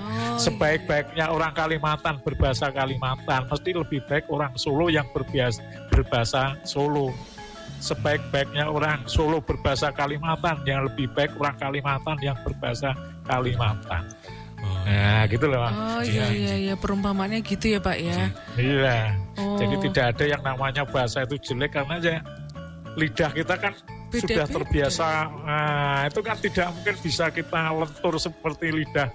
[0.00, 5.60] Oh, Sebaik-baiknya orang Kalimantan berbahasa Kalimantan mesti lebih baik orang Solo yang berbiasa,
[5.92, 7.12] berbahasa Solo.
[7.84, 12.96] Sebaik-baiknya orang Solo berbahasa Kalimantan yang lebih baik orang Kalimantan yang berbahasa
[13.28, 14.08] Kalimantan.
[14.60, 14.76] Oh.
[14.84, 15.60] Nah, gitu loh.
[15.64, 18.28] Oh iya iya iya perumpamannya gitu ya Pak ya.
[18.54, 19.16] Iya.
[19.36, 19.56] Oh.
[19.56, 22.12] Jadi tidak ada yang namanya bahasa itu jelek karena aja
[22.94, 23.72] lidah kita kan
[24.10, 24.44] sudah Beda-beda.
[24.50, 25.08] terbiasa.
[25.46, 29.08] Nah, itu kan tidak mungkin bisa kita lentur seperti lidah.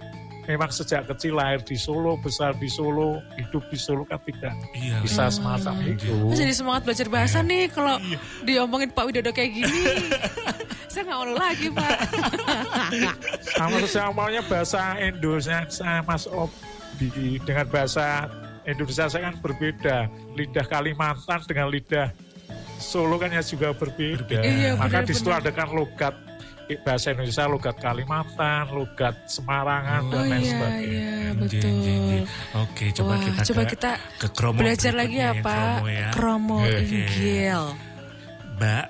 [0.45, 5.01] Memang sejak kecil lahir di Solo, besar di Solo, hidup di Solo kan tidak Iya.
[5.01, 5.33] bisa Hmm.
[5.33, 6.05] semacam itu.
[6.07, 8.17] Aku jadi semangat belajar bahasa nih kalau Iya.
[8.45, 9.73] diomongin Pak Widodo kayak gini.
[10.95, 11.97] Saya nggak mau lagi Pak.
[13.59, 17.11] Sama saya maunya bahasa Indonesia saya Mas Obi
[17.43, 18.31] dengan bahasa
[18.63, 20.07] Indonesia saya kan berbeda.
[20.33, 22.15] Lidah Kalimantan dengan lidah
[22.75, 24.39] Solo kan ya juga berbeda.
[24.39, 25.51] Iya, Maka di situ benar-benar.
[25.51, 26.15] ada kan logat
[26.81, 31.03] bahasa Indonesia, logat Kalimantan, logat Semarangan Oh, dan lain iya sebagainya.
[31.03, 32.23] iya betul.
[32.55, 35.59] Oke, coba Wah, kita coba ke, kita ke kromo belajar lagi berikutnya ya Pak.
[35.59, 36.09] kromo ya.
[36.11, 36.79] Kromo Oke.
[36.79, 37.61] Inggil.
[38.55, 38.85] Mbak,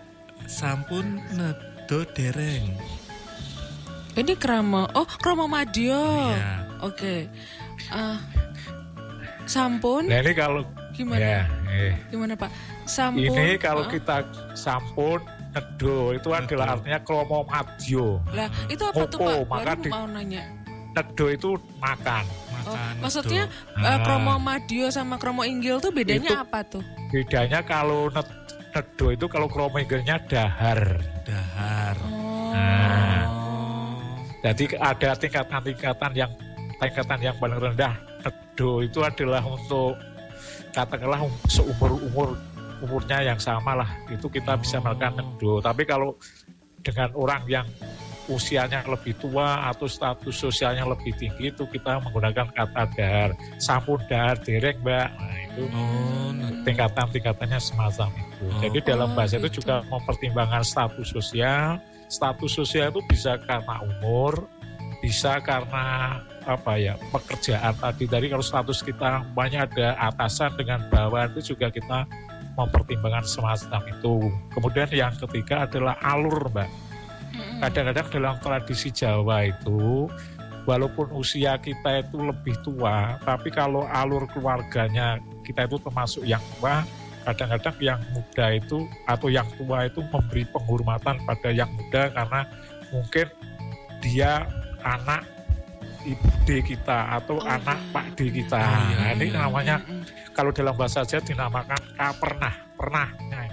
[0.45, 1.05] sampun
[1.85, 2.65] nedo dereng.
[4.17, 4.89] Ini krama.
[4.97, 5.93] Oh, krama Madio.
[6.33, 6.65] Iya.
[6.81, 7.29] Oke.
[7.93, 8.17] Ah,
[9.45, 10.65] sampun Nah ini kalau
[10.97, 11.21] gimana?
[11.21, 11.93] ya, eh.
[12.09, 12.49] Gimana Pak?
[12.89, 13.21] Sampun.
[13.21, 13.89] ini kalau ah.
[13.93, 14.25] kita
[14.57, 15.21] sampun
[15.53, 18.17] nedo itu adalah artinya kromo madyo.
[18.33, 19.37] Lah, itu apa tuh Pak?
[19.45, 20.41] maka Baru di- mau nanya.
[20.97, 22.25] Nedo itu makan.
[22.65, 23.85] Oh, maksudnya nedo.
[23.85, 24.01] eh, Ah.
[24.01, 26.81] kromo Madio sama kromo Inggil tuh bedanya Itu- apa tuh?
[27.13, 28.09] Bedanya kalau
[28.75, 30.99] nedo itu kalau kromo inggilnya dahar.
[31.23, 31.95] dahar.
[32.03, 32.51] Oh.
[32.51, 33.23] Nah.
[33.31, 34.19] Oh.
[34.43, 36.31] Jadi ada tingkatan-tingkatan yang
[36.75, 39.95] tingkatan yang paling rendah nedo itu adalah untuk
[40.75, 42.35] katakanlah um- seumur umur
[42.83, 44.91] umurnya yang sama lah itu kita bisa Oh.
[44.91, 45.63] melakukan nedo.
[45.63, 46.19] Tapi kalau
[46.83, 47.65] dengan orang yang
[48.27, 53.29] usianya lebih tua atau status sosialnya lebih tinggi itu kita menggunakan kata dahar.
[53.57, 55.07] Sampun dahar dereng mbak.
[55.13, 56.63] Nah itu Oh, nedo.
[56.65, 58.45] tingkatan-tingkatannya semacam itu.
[58.49, 58.59] Oh.
[58.61, 59.61] Jadi dalam Oh, bahasa itu gitu.
[59.63, 61.77] juga mempertimbangkan status sosial.
[62.05, 64.45] Status sosial itu bisa karena umur,
[65.01, 68.05] bisa karena apa ya pekerjaan tadi.
[68.05, 72.05] Tadi kalau status kita banyak ada atasan dengan bawahan itu juga kita
[72.55, 74.29] mempertimbangkan semacam itu.
[74.53, 76.69] Kemudian yang ketiga adalah alur, mbak.
[77.61, 80.07] Kadang-kadang dalam tradisi Jawa itu
[80.65, 86.81] walaupun usia kita itu lebih tua, tapi kalau alur keluarganya kita itu termasuk yang tua,
[87.25, 92.41] kadang-kadang yang muda itu atau yang tua itu memberi penghormatan pada yang muda karena
[92.93, 93.27] mungkin
[94.01, 94.45] dia
[94.85, 95.25] anak
[96.05, 98.61] ibu D kita atau Oh, anak iya, Pak D kita.
[98.61, 99.37] Oh, iya, Nah, ini iya.
[99.41, 100.05] namanya Mm-mm.
[100.37, 101.81] kalau dalam bahasa Jawa dinamakan
[102.21, 103.07] pernah, pernah.
[103.33, 103.45] Nah,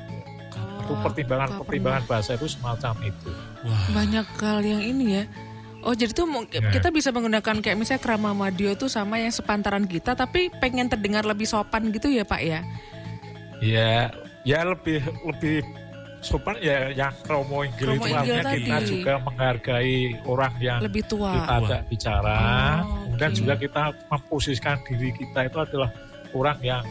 [0.82, 0.84] itu.
[0.84, 3.30] Itu Oh, pertimbangan-pertimbangan bahasa itu semacam itu.
[3.62, 3.84] Wah.
[3.94, 5.24] banyak hal yang ini ya.
[5.80, 6.62] Oh jadi tuh mung- Ya.
[6.68, 11.22] kita bisa menggunakan kayak misalnya krama Madio itu sama yang sepantaran kita tapi pengen terdengar
[11.22, 12.60] lebih sopan gitu ya Pak ya.
[13.58, 14.10] Ya,
[14.42, 15.62] ya lebih lebih
[16.18, 18.90] sopan ya yang kromo inggil Kromo itu artinya kita tadi.
[18.92, 21.30] juga menghargai orang yang Lebih tua.
[21.32, 22.38] kita ajak bicara.
[22.80, 23.38] Oh, Kemudian oke.
[23.38, 25.90] juga kita memposisikan diri kita itu adalah
[26.32, 26.82] orang yang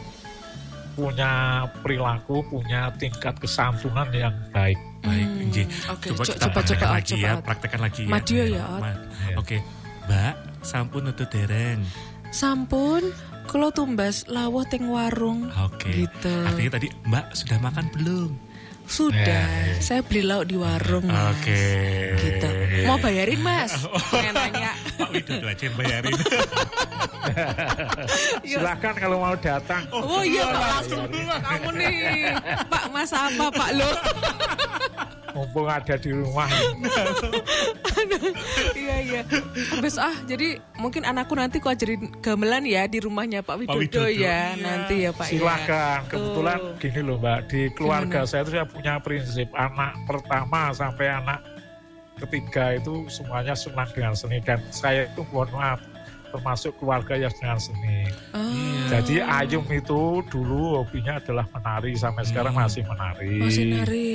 [0.92, 1.32] punya
[1.78, 4.76] perilaku, punya tingkat kesantunan yang baik.
[5.00, 5.62] Baik, Hmm, Inji.
[5.88, 7.24] Oke, Coba co- kita coba praktekkan coba lagi coba.
[7.24, 8.10] ya, praktekkan lagi ya.
[8.10, 8.64] Madio ya.
[8.76, 9.36] Ma- Ya.
[9.36, 9.56] Oke,
[10.04, 11.80] Mbak, sampun nedo dereng.
[12.30, 13.02] Sampun,
[13.44, 15.90] kalau tumbas lawuh teng warung Oke.
[15.92, 16.34] gitu.
[16.42, 18.30] Artinya tadi Mbak sudah makan belum?
[18.84, 19.80] Sudah, Ya, ya.
[19.80, 21.06] saya beli lauk di warung.
[21.06, 21.32] Mas.
[21.38, 21.62] Oke.
[22.18, 22.48] Gitu.
[22.84, 23.72] Mau bayarin Mas?
[24.12, 24.72] Pengen nanya.
[24.98, 26.12] Pak Widodo aja yang bayarin.
[28.44, 28.58] Yuk.
[28.60, 29.82] Silakan kalau mau datang.
[29.90, 31.94] Oh iya Pak langsung kamu nih.
[32.66, 33.90] Pak Mas apa Pak lo?
[35.32, 36.44] Mumpung ada di rumah.
[38.76, 39.20] iya iya.
[39.72, 44.04] Habis ah jadi mungkin anakku nanti ku ajarin gamelan ya di rumahnya Pak Widodo, Widodo,
[44.12, 44.52] ya.
[44.52, 44.60] iya.
[44.60, 45.32] Nanti ya Pak ya.
[45.32, 45.98] Silakan.
[46.12, 46.76] Kebetulan Tuh.
[46.76, 48.28] gini loh Mbak, di keluarga Gimana?
[48.28, 51.40] saya itu saya punya prinsip anak pertama sampai anak
[52.18, 55.80] ketiga itu semuanya senang dengan seni dan saya itu mohon maaf
[56.32, 58.08] termasuk keluarga yang dengan seni.
[58.32, 58.40] Oh.
[58.88, 62.64] Jadi Ayum itu dulu hobinya adalah menari sampai sekarang Hmm.
[62.64, 63.36] masih menari.
[63.36, 64.12] masih nari.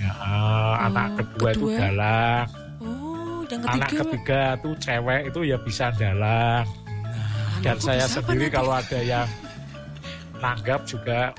[0.00, 1.76] Ya, eh, anak kedua, itu kedua?
[1.78, 2.46] dalang,
[2.80, 4.42] Oh, yang anak ketiga.
[4.56, 6.64] itu cewek itu ya bisa dalang.
[6.64, 8.56] Nah, Dan saya sendiri nanti?
[8.56, 9.28] kalau ada yang
[10.34, 11.36] nanggap juga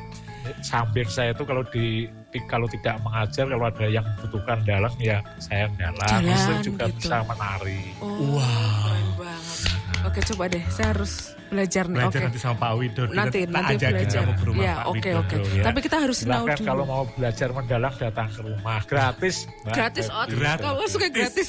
[0.62, 2.08] samping saya itu kalau di-
[2.44, 6.10] kalau tidak mengajar kalau ada yang membutuhkan dalang ya saya dalang.
[6.16, 6.98] Jalan, Istri juga gitu.
[7.00, 7.82] bisa menari.
[8.00, 8.42] Oh, Wow.
[8.84, 9.60] keren banget.
[10.04, 10.64] Oke, coba deh.
[10.68, 11.14] Saya harus
[11.48, 11.96] belajar nih.
[11.96, 12.26] belajar Oke.
[12.26, 13.12] nanti sama Pak Widodo.
[13.14, 14.20] Nanti tak nanti ajakin belajar.
[14.20, 15.36] kamu ke rumah Ya, Pak oke Widodo oke.
[15.54, 15.64] ya.
[15.64, 16.66] Tapi kita harus tahu dulu.
[16.66, 19.36] kalau mau belajar mendalang datang ke rumah gratis.
[19.64, 19.74] Mbak.
[19.74, 20.28] Gratis, Ot.
[20.30, 20.64] Gratis.
[20.66, 21.48] Kamu suka gratis.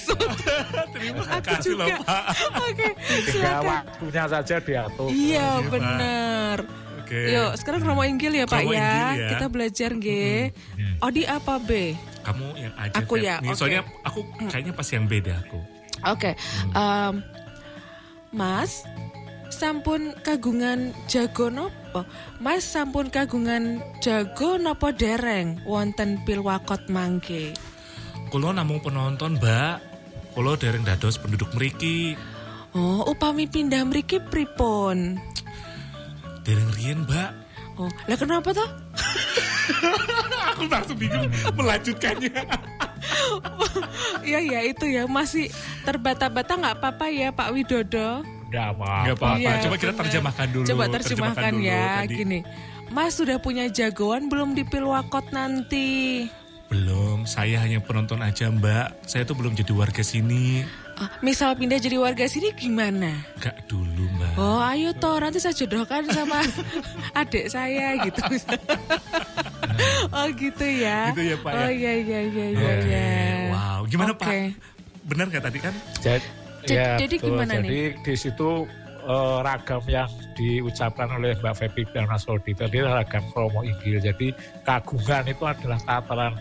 [0.94, 2.04] Terima Aku kasih loh juga.
[2.04, 2.24] Pak.
[2.62, 3.64] Oke, Tinggal silakan.
[3.66, 5.08] waktunya saja diatur.
[5.08, 6.58] Iya, Iya, benar.
[7.04, 7.20] Oke.
[7.36, 8.80] Yuk, sekarang Romo Inggil ya, Pak Romo ya.
[8.80, 9.30] Inggil ya.
[9.36, 10.08] Kita belajar G.
[10.72, 11.04] Hmm.
[11.04, 11.92] Odi apa B?
[12.24, 12.96] Kamu yang aja.
[13.04, 13.28] Aku Feb.
[13.28, 13.58] ya, Nih, oke.
[13.60, 15.60] Soalnya aku kayaknya pas yang beda aku.
[16.04, 16.30] Oke.
[16.72, 17.14] em,
[18.32, 18.88] mas,
[19.52, 22.08] sampun kagungan jago nopo?
[22.40, 27.52] Mas sampun kagungan jago nopo dereng wonten pilwakot mangke.
[28.32, 29.76] Kulo namung penonton, Mbak.
[30.32, 32.16] Kulo dereng dados penduduk meriki.
[32.74, 35.22] Oh, upami pindah mriki pripun?
[36.44, 37.30] Dereng riyen, Mbak.
[37.74, 38.70] Oh, lah kenapa toh?
[40.54, 41.26] aku langsung bingung
[41.56, 42.32] melanjutkannya.
[44.24, 45.52] Iya ya itu ya masih
[45.84, 48.24] terbata-bata nggak apa-apa ya Pak Widodo.
[48.48, 48.92] Enggak apa.
[49.04, 49.36] Enggak apa-apa.
[49.36, 50.64] Iya, Coba kita terjemahkan dulu.
[50.64, 52.14] Coba terjemahkan dulu ya tadi.
[52.16, 52.38] gini.
[52.88, 56.24] Mas sudah punya jagoan belum di Pilwakot nanti?
[56.72, 59.04] Belum, saya hanya penonton aja, Mbak.
[59.04, 60.64] Saya tuh belum jadi warga sini.
[60.94, 63.10] Ah, misal pindah jadi warga sini gimana?
[63.42, 64.38] Gak dulu, Mbak.
[64.38, 66.38] Oh ayo toh nanti saya jodohkan sama
[67.20, 68.22] adik saya gitu.
[70.14, 71.10] Oh gitu ya.
[71.10, 71.58] Gitu ya Pak ya.
[71.66, 72.62] Oh iya iya iya iya.
[72.62, 72.86] Oke.
[72.86, 73.08] iya.
[73.50, 74.22] Wow, gimana Oke.
[74.22, 74.30] Pak?
[75.04, 75.74] Benar nggak tadi kan?
[75.98, 76.26] Jadi,
[76.62, 77.26] Jadi- ya, jadi betul.
[77.34, 78.50] gimana Jadi di situ
[79.04, 83.98] eh, ragam yang diucapkan oleh Mbak Febi dan Mas Rodi tadi adalah ragam kromo inggil.
[83.98, 84.30] Jadi
[84.62, 86.32] kagungan itu adalah tataran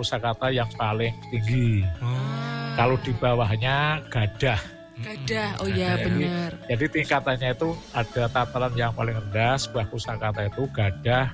[0.00, 1.84] kosakata yang paling tinggi.
[2.00, 4.56] Ah, Kalau di bawahnya gadah.
[5.00, 5.60] Gadah.
[5.60, 6.56] Oh iya benar.
[6.64, 11.28] Jadi tingkatannya itu ada tataran yang paling rendah, sebuah kosakata itu gadah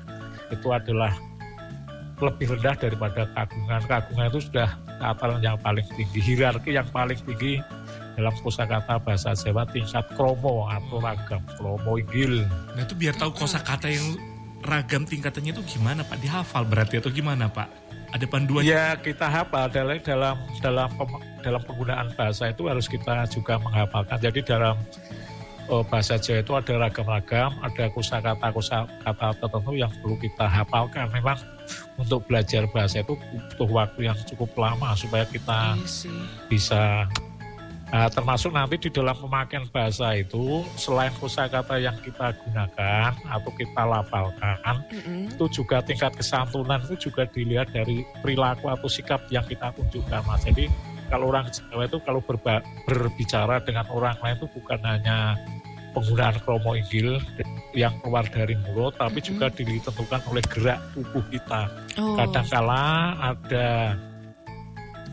[0.50, 1.14] itu adalah
[2.18, 3.83] lebih rendah daripada kagungan.
[3.87, 7.62] Kagungan itu sudah tataran yang paling tinggi, hierarki yang paling tinggi
[8.18, 12.42] dalam kosakata bahasa Jawa tingkat kromo atau ragam kromo inggil.
[12.74, 14.16] Nah itu biar tahu kosakata yang
[14.64, 16.18] ragam tingkatannya itu gimana Pak?
[16.22, 17.86] Dihafal berarti atau gimana Pak?
[18.14, 18.71] Ada panduannya?
[18.71, 20.88] Ya kita hafal dalam dalam dalam
[21.42, 24.19] dalam penggunaan bahasa itu harus kita juga menghafalkan.
[24.23, 24.79] Jadi dalam
[25.66, 31.11] eh, bahasa Jawa itu ada ragam-ragam, ada kosakata kosakata tertentu yang perlu kita hafalkan.
[31.11, 31.38] Memang
[31.99, 36.14] untuk belajar bahasa itu butuh waktu yang cukup lama supaya kita Iya
[36.47, 37.11] bisa
[37.87, 43.83] Nah, termasuk nanti di dalam pemakaian bahasa itu selain kosakata yang kita gunakan atau kita
[43.87, 45.31] lafalkan Mm-mm.
[45.31, 50.42] itu juga tingkat kesantunan itu juga dilihat dari perilaku atau sikap yang kita tunjukkan mas
[50.42, 50.66] jadi
[51.07, 55.38] kalau orang Jawa itu kalau berba- berbicara dengan orang lain itu bukan hanya
[55.94, 57.22] penggunaan kromo inggil
[57.70, 59.27] yang keluar dari mulut tapi Mhm.
[59.31, 61.70] juga ditentukan oleh gerak tubuh kita
[62.03, 62.18] Oh.
[62.18, 63.94] kadangkala ada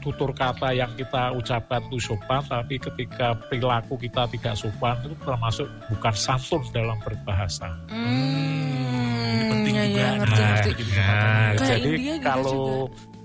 [0.03, 5.65] tutur kata yang kita ucapkan itu sopan tapi ketika perilaku kita tidak sopan itu termasuk
[5.87, 10.01] bukan santun dalam berbahasa Hmm, penting ya, juga.
[10.03, 10.71] ya, ngerti, Nah, ngerti.
[10.75, 11.53] jadi Nah,
[11.87, 12.65] India gitu kalau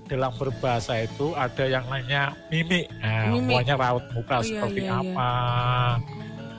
[0.09, 3.69] dalam berbahasa itu ada yang namanya mimik, nah, Mimik.
[3.69, 5.01] raut muka Oh, iya, seperti iya, iya.
[5.05, 5.31] apa,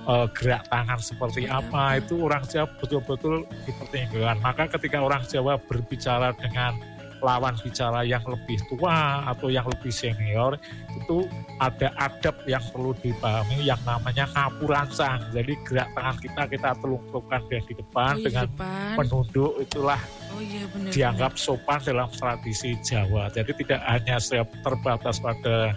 [0.06, 1.83] eh, gerak tangan seperti apa.
[1.98, 3.35] itu orang Jawa betul-betul
[3.66, 4.38] dipertimbangkan.
[4.38, 6.78] Maka ketika orang Jawa berbicara dengan
[7.20, 10.56] lawan bicara yang lebih tua atau yang lebih senior,
[10.96, 11.28] itu
[11.61, 15.20] ada adab yang perlu dipahami yang namanya ngapurancang.
[15.30, 18.92] Jadi gerak tangan kita kita telungkupkan dari di depan Oh, iya, dengan depan.
[18.96, 20.00] menunduk itulah
[20.33, 20.90] Oh iya benar.
[20.90, 23.28] dianggap sopan dalam tradisi Jawa.
[23.30, 24.16] Jadi tidak hanya
[24.64, 25.76] terbatas pada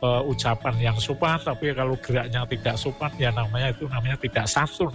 [0.00, 4.90] eh, ucapan yang sopan, tapi kalau geraknya tidak sopan, ya namanya itu namanya tidak santun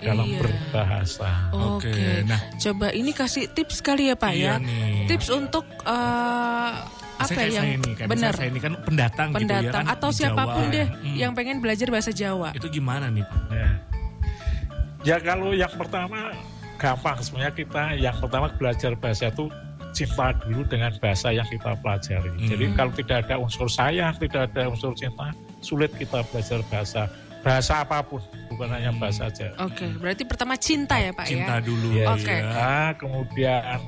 [0.00, 0.38] dalam Iya.
[0.38, 1.30] berbahasa.
[1.52, 1.88] Oke.
[1.88, 4.54] Oke, nah Coba ini kasih tips kali ya Pak iya ya.
[4.58, 5.06] nih.
[5.06, 6.72] Tips untuk eh,
[7.20, 9.84] apa Saya kayak yang saya ini, kayak benar saya ini kan pendatang, gitu ya pendatang
[9.84, 10.72] kan atau siapa pun Jawa.
[10.72, 11.14] deh Hmm.
[11.14, 12.48] yang pengen belajar bahasa Jawa.
[12.50, 13.40] itu gimana nih Pak?
[13.50, 13.68] Ya.
[15.02, 16.32] ya kalau yang pertama
[16.76, 19.52] gampang sebenarnya kita yang pertama belajar bahasa itu
[19.90, 22.30] cinta dulu dengan bahasa yang kita pelajari.
[22.30, 22.48] Hmm.
[22.48, 27.10] Jadi kalau tidak ada unsur sayang, tidak ada unsur cinta, sulit kita belajar bahasa
[27.40, 28.20] bahasa apa pun,
[28.52, 29.56] bukan hanya bahasa Jawa.
[29.64, 31.64] Oke, berarti pertama cinta ya Pak Cinta ya.
[31.64, 31.88] dulu.
[31.96, 32.36] Ya, Oke.
[32.36, 32.44] ya.
[32.52, 33.80] Nah, kemudian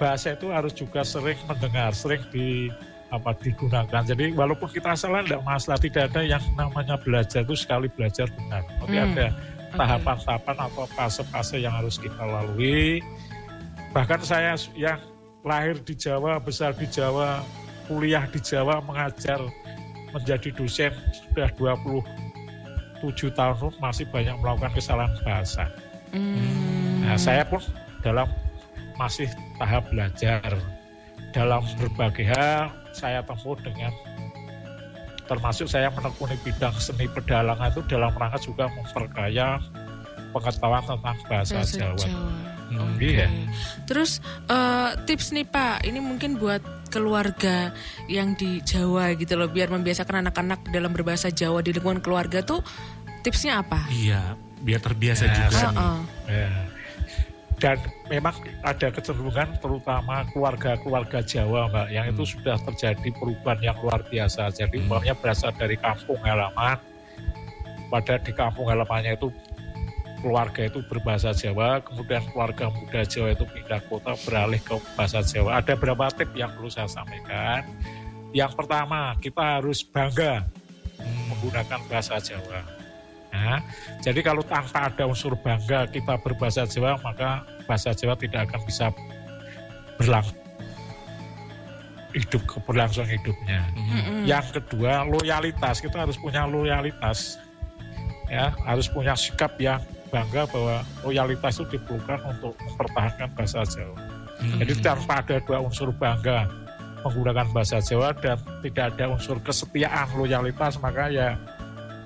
[0.00, 2.72] bahasa itu harus juga sering mendengar, sering di
[3.08, 4.04] apa digunakan.
[4.04, 8.64] Jadi walaupun kita salah tidak masalah, tidak ada yang namanya belajar itu sekali belajar benar.
[8.80, 9.06] Tapi Hmm.
[9.12, 9.26] ada
[9.72, 13.00] tahapan-tahapan atau fase-fase yang harus kita lalui.
[13.92, 15.00] Bahkan saya yang
[15.44, 17.40] lahir di Jawa, besar di Jawa,
[17.88, 19.40] kuliah di Jawa, mengajar
[20.12, 21.48] menjadi dosen sudah
[23.00, 25.64] 27 tahun masih banyak melakukan kesalahan bahasa.
[26.10, 27.04] Hmm.
[27.04, 27.62] Nah, saya pun
[28.02, 28.28] dalam
[28.98, 30.42] masih tahap belajar
[31.30, 33.94] dalam berbagai hal saya tempuh dengan
[35.28, 39.60] termasuk saya menekuni bidang seni pedalangan itu dalam rangka juga memperkaya
[40.32, 42.00] pengetahuan tentang bahasa, bahasa Jawa.
[42.00, 42.32] Jawa.
[42.68, 43.16] Hmm, Oke.
[43.16, 43.28] iya.
[43.88, 47.70] Terus eh, tips nih Pak, ini mungkin buat keluarga
[48.10, 52.64] yang di Jawa gitu loh, biar membiasakan anak-anak dalam berbahasa Jawa di lingkungan keluarga tuh
[53.22, 53.86] tipsnya apa?
[53.92, 55.48] Iya, biar terbiasa Ya, juga.
[55.48, 55.62] nih.
[55.76, 55.98] Heeh.
[56.28, 56.50] Ya.
[57.58, 62.32] Dan memang ada kecenderungan terutama keluarga-keluarga Jawa Mbak, yang itu Hmm.
[62.38, 64.54] sudah terjadi perubahan yang luar biasa.
[64.54, 64.86] Jadi Hmm.
[64.86, 66.78] umpamanya berasal dari kampung halaman,
[67.90, 69.32] pada di kampung halamannya itu
[70.20, 75.62] keluarga itu berbahasa Jawa, kemudian keluarga muda Jawa itu pindah kota beralih ke bahasa Jawa.
[75.62, 77.64] Ada beberapa tip yang perlu saya sampaikan.
[78.36, 80.44] Yang pertama, kita harus bangga
[81.30, 82.60] menggunakan bahasa Jawa.
[83.28, 83.60] Nah,
[84.00, 88.90] jadi kalau tanpa ada unsur bangga kita berbahasa Jawa, maka bahasa Jawa tidak akan bisa
[90.00, 90.36] berlangsung
[92.16, 93.60] hidup keberlangsungan hidupnya.
[93.76, 93.88] Hmm.
[93.92, 94.20] Mm-mm.
[94.24, 95.84] Yang kedua, loyalitas.
[95.84, 97.36] Kita harus punya loyalitas.
[98.28, 103.96] Ya, harus punya sikap yang bangga bahwa loyalitas itu diperlukan untuk mempertahankan bahasa Jawa.
[104.38, 104.58] Hmm.
[104.62, 106.48] Jadi tanpa ada dua unsur bangga
[107.02, 111.38] menggunakan bahasa Jawa dan tidak ada unsur kesetiaan loyalitas maka ya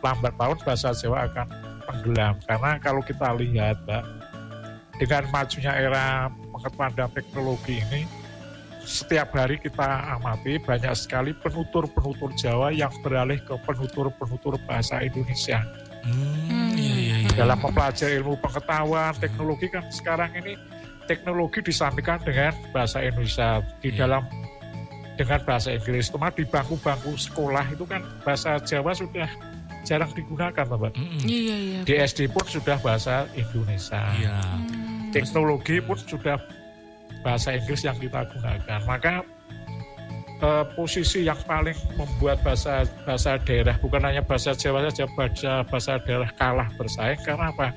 [0.04, 1.46] lambat laun bahasa Jawa akan
[1.88, 4.04] tenggelam karena kalau kita lihat Mbak
[5.00, 8.04] dengan majunya era pengetahuan dan teknologi ini
[8.82, 15.62] setiap hari kita amati banyak sekali penutur-penutur Jawa yang beralih ke penutur-penutur bahasa Indonesia.
[16.02, 16.71] Hmm.
[17.32, 20.52] Dalam mempelajari ilmu pengetahuan, teknologi kan sekarang ini
[21.08, 24.04] teknologi disampaikan dengan bahasa Indonesia di Iya.
[24.06, 24.22] dalam
[25.16, 26.08] dengan bahasa Inggris.
[26.12, 29.28] Cuma di bangku-bangku sekolah itu kan bahasa Jawa sudah
[29.82, 30.92] jarang digunakan, Mbak.
[30.94, 31.20] Mm-mm.
[31.26, 31.80] Iya iya.
[31.84, 34.00] Di SD pun sudah bahasa Indonesia.
[34.16, 34.36] Iya.
[34.40, 35.10] Hmm.
[35.12, 36.36] Teknologi pun sudah
[37.20, 38.80] bahasa Inggris yang kita gunakan.
[38.88, 39.20] Maka
[40.42, 45.92] eh, posisi yang paling membuat bahasa bahasa daerah bukan hanya bahasa Jawa saja bahasa bahasa
[46.02, 47.70] daerah kalah bersaing karena apa?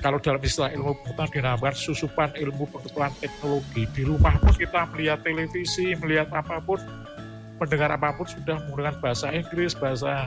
[0.00, 3.84] Kalau dalam istilah ilmu pengetahuan dinamakan susupan ilmu pengetahuan teknologi.
[3.92, 6.80] Di rumah pun kita melihat televisi, melihat apa pun,
[7.60, 10.24] mendengar apa pun sudah menggunakan bahasa Inggris, bahasa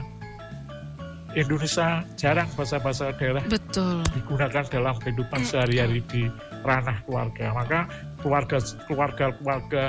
[1.34, 4.06] Indonesia, jarang bahasa-bahasa daerah Betul.
[4.14, 6.30] digunakan dalam kehidupan sehari-hari di
[6.62, 7.50] ranah keluarga.
[7.50, 7.80] Maka
[8.22, 9.84] keluarga keluarga keluarga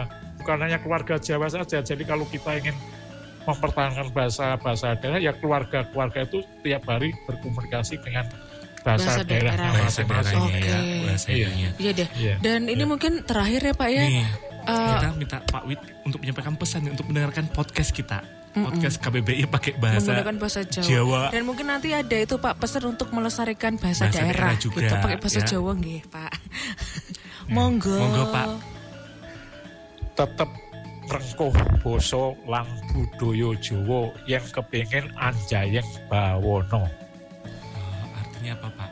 [0.45, 1.81] bukan hanya keluarga Jawa saja.
[1.81, 2.77] Jadi kalau kita ingin
[3.49, 8.29] mempertahankan bahasa bahasa daerah, ya keluarga keluarga itu tiap hari berkomunikasi dengan
[8.85, 9.53] bahasa, Bahasa daerah.
[9.57, 9.71] daerah.
[9.73, 11.05] Bahasa daerahnya ya, Oke.
[11.09, 11.47] bahasa Iya.
[11.81, 12.07] Iya deh.
[12.13, 12.35] Iya.
[12.45, 12.85] Dan ini Iya.
[12.85, 14.03] mungkin terakhir ya Pak ya.
[14.05, 14.27] Nih,
[14.65, 18.21] Eh, kita minta Pak Wid untuk menyampaikan pesan untuk mendengarkan podcast kita.
[18.55, 20.85] Podcast KBBI pakai bahasa menggunakan bahasa Jawa.
[20.87, 21.21] Jawa.
[21.29, 24.95] Dan mungkin nanti ada itu Pak pesan untuk melestarikan bahasa, Bahasa daerah, daerah juga, gitu
[24.95, 25.47] pakai bahasa ya.
[25.53, 26.31] Jawa nggih, Pak.
[27.51, 27.93] Monggo.
[27.93, 28.47] Monggo, Pak.
[30.15, 30.49] Tetap
[31.05, 31.53] rengkuh
[31.83, 36.87] boso lang budaya Jawa yang kepingin anjayeng bawono.
[36.87, 36.89] Oh,
[38.17, 38.91] artinya apa Pak?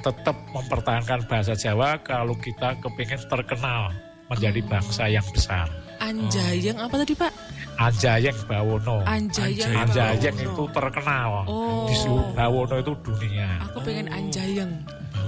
[0.00, 3.92] tetap mempertahankan bahasa Jawa kalau kita kepingin terkenal
[4.32, 4.68] menjadi Oh.
[4.72, 5.68] bangsa yang besar.
[6.00, 7.32] Anjayeng apa tadi Pak?
[7.76, 9.04] Anjayeng Bawono.
[9.04, 9.72] Anjayeng.
[9.76, 10.52] Anjayeng Bawono.
[10.56, 11.30] itu terkenal.
[11.44, 11.84] Oh.
[11.84, 11.94] Di
[12.32, 13.60] Bawono itu dunia.
[13.68, 14.16] Aku pengen Oh.
[14.16, 14.72] Anjayeng.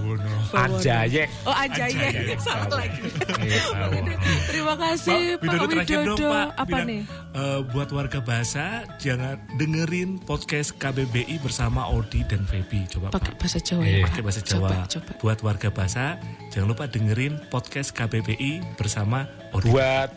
[0.03, 0.34] Bawono.
[0.53, 1.30] Anjayeng.
[1.46, 1.55] Oh.
[1.55, 2.34] Anjayeng.
[2.36, 3.00] Salah lagi.
[3.38, 3.62] Iya.
[4.50, 6.18] Terima kasih Pak Pak Widodo dong.
[6.28, 6.46] Pak.
[6.53, 7.03] Apa Bilang, nih?
[7.32, 8.64] Eh, buat warga bahasa
[8.98, 12.84] jangan dengerin podcast KBBI bersama Odi dan Feby.
[12.90, 13.38] Coba Pakai Pak.
[13.40, 13.90] bahasa Jawa Iya.
[13.90, 14.09] ya Pak.
[14.11, 14.68] Pakai bahasa Jawa.
[14.68, 15.11] Coba, coba.
[15.22, 16.05] Buat warga bahasa
[16.50, 19.24] jangan lupa dengerin podcast KBBI bersama
[19.55, 19.70] Odi.
[19.70, 20.11] Buat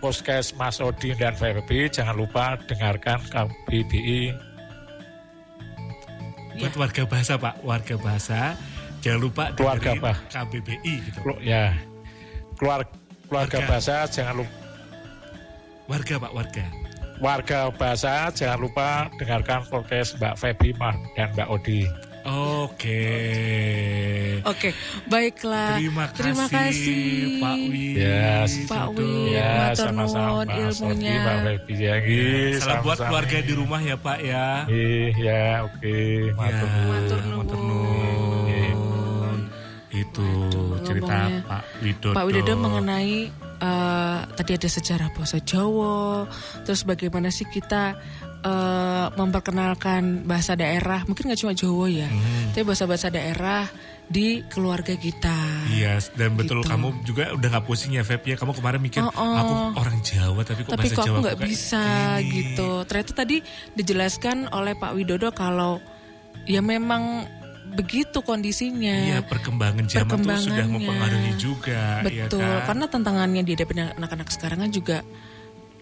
[0.00, 4.32] podcast Mas Odin dan VPB jangan lupa dengarkan KBBI
[6.60, 8.40] Buat warga bahasa Pak, warga bahasa
[9.00, 10.16] jangan lupa Keluarga, Pak.
[10.28, 11.18] KBBI gitu.
[11.24, 11.72] Kelu- ya
[12.60, 12.84] keluar
[13.24, 13.68] keluarga Warga.
[13.70, 14.52] bahasa jangan lupa
[15.88, 16.64] Warga Pak, warga.
[17.20, 20.34] warga bahasa jangan lupa dengarkan podcast Mbak
[20.76, 21.82] Mar dan Mbak Odi.
[22.30, 23.02] Oke.
[24.46, 24.68] Oke,
[25.06, 25.76] baiklah.
[25.76, 27.42] Terima kasih, Terima kasih.
[27.42, 27.86] Pak Wi.
[27.98, 28.52] Yes.
[28.64, 29.04] Pak Widodo.
[29.04, 29.34] Wi.
[29.36, 31.12] Ya, sama-sama ilmunya.
[31.12, 31.94] Odi, Mbak Feby ya.
[32.56, 34.46] Salam buat keluarga di rumah ya Pak ya.
[34.70, 35.98] Ih, ya, oke.
[36.34, 37.36] Matur Ya, nuwun.
[37.36, 39.38] Matur nuwun.
[39.90, 40.26] Itu
[40.86, 41.40] cerita ngomongnya.
[41.44, 42.14] Pak Widodo.
[42.16, 43.14] Pak Widodo mengenai
[43.60, 46.24] eh, tadi ada sejarah bahasa Jawa,
[46.64, 47.98] terus bagaimana sih kita
[48.40, 52.50] eh, memperkenalkan bahasa daerah, mungkin nggak cuma Jawa ya, Hmm.
[52.50, 53.68] tapi bahasa-bahasa daerah
[54.06, 55.36] di keluarga kita.
[55.70, 56.68] Iya, dan betul Gitu.
[56.68, 58.34] kamu juga udah nggak pusing ya Feb ya.
[58.34, 59.36] Kamu kemarin mikir Oh, oh.
[59.38, 61.84] aku orang Jawa tapi kok Tapi bahasa kok Jawa aku nggak bisa
[62.18, 62.30] gini.
[62.34, 62.70] gitu.
[62.84, 63.36] Ternyata tadi
[63.72, 65.78] dijelaskan oleh Pak Widodo kalau
[66.42, 67.22] ya memang
[67.70, 69.14] begitu kondisinya.
[69.14, 72.66] Iya, perkembangan zaman tuh sudah mempengaruhi juga, ya Betul, kan?
[72.66, 74.98] karena tantangannya dihadapi anak-anak sekarang kan juga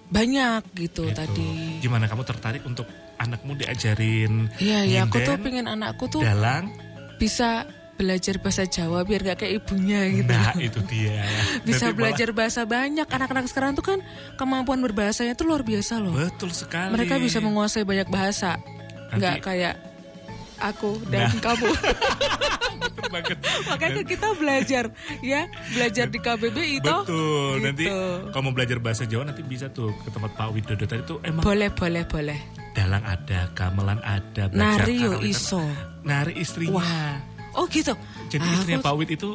[0.09, 1.15] banyak gitu Gitu.
[1.15, 1.51] tadi.
[1.79, 6.71] Gimana kamu tertarik untuk anakmu diajarin Iya, ya aku tuh pengen anakku tuh dalang?
[7.17, 10.31] bisa belajar bahasa Jawa biar gak kayak ibunya gitu.
[10.31, 11.27] Nah, itu dia.
[11.67, 13.05] bisa Nanti belajar bahasa banyak.
[13.05, 13.99] Anak-anak sekarang tuh kan
[14.35, 16.15] kemampuan berbahasanya tuh luar biasa loh.
[16.15, 16.95] malah- betul sekali.
[16.95, 18.55] Mereka bisa menguasai banyak bahasa.
[18.55, 19.75] Nanti- Nggak kayak
[20.57, 21.33] aku dan Nah.
[21.43, 21.69] kamu.
[23.09, 23.39] Banget.
[23.66, 24.85] Makanya kan kita belajar
[25.20, 25.41] ya,
[25.72, 27.03] belajar di KBBI toh.
[27.03, 27.53] Betul.
[27.61, 28.01] Nanti Gitu.
[28.31, 31.41] kalau mau belajar bahasa Jawa nanti bisa tuh ke tempat Pak Widodo tadi tuh emang
[31.41, 32.39] Boleh, boleh, boleh.
[32.72, 35.62] dalang ada, gamelan ada, belajar Nari yo iso.
[36.03, 36.85] Nari istrinya.
[37.59, 37.93] Oh gitu.
[38.29, 39.29] Jadi Aku- istrinya Pak Wid itu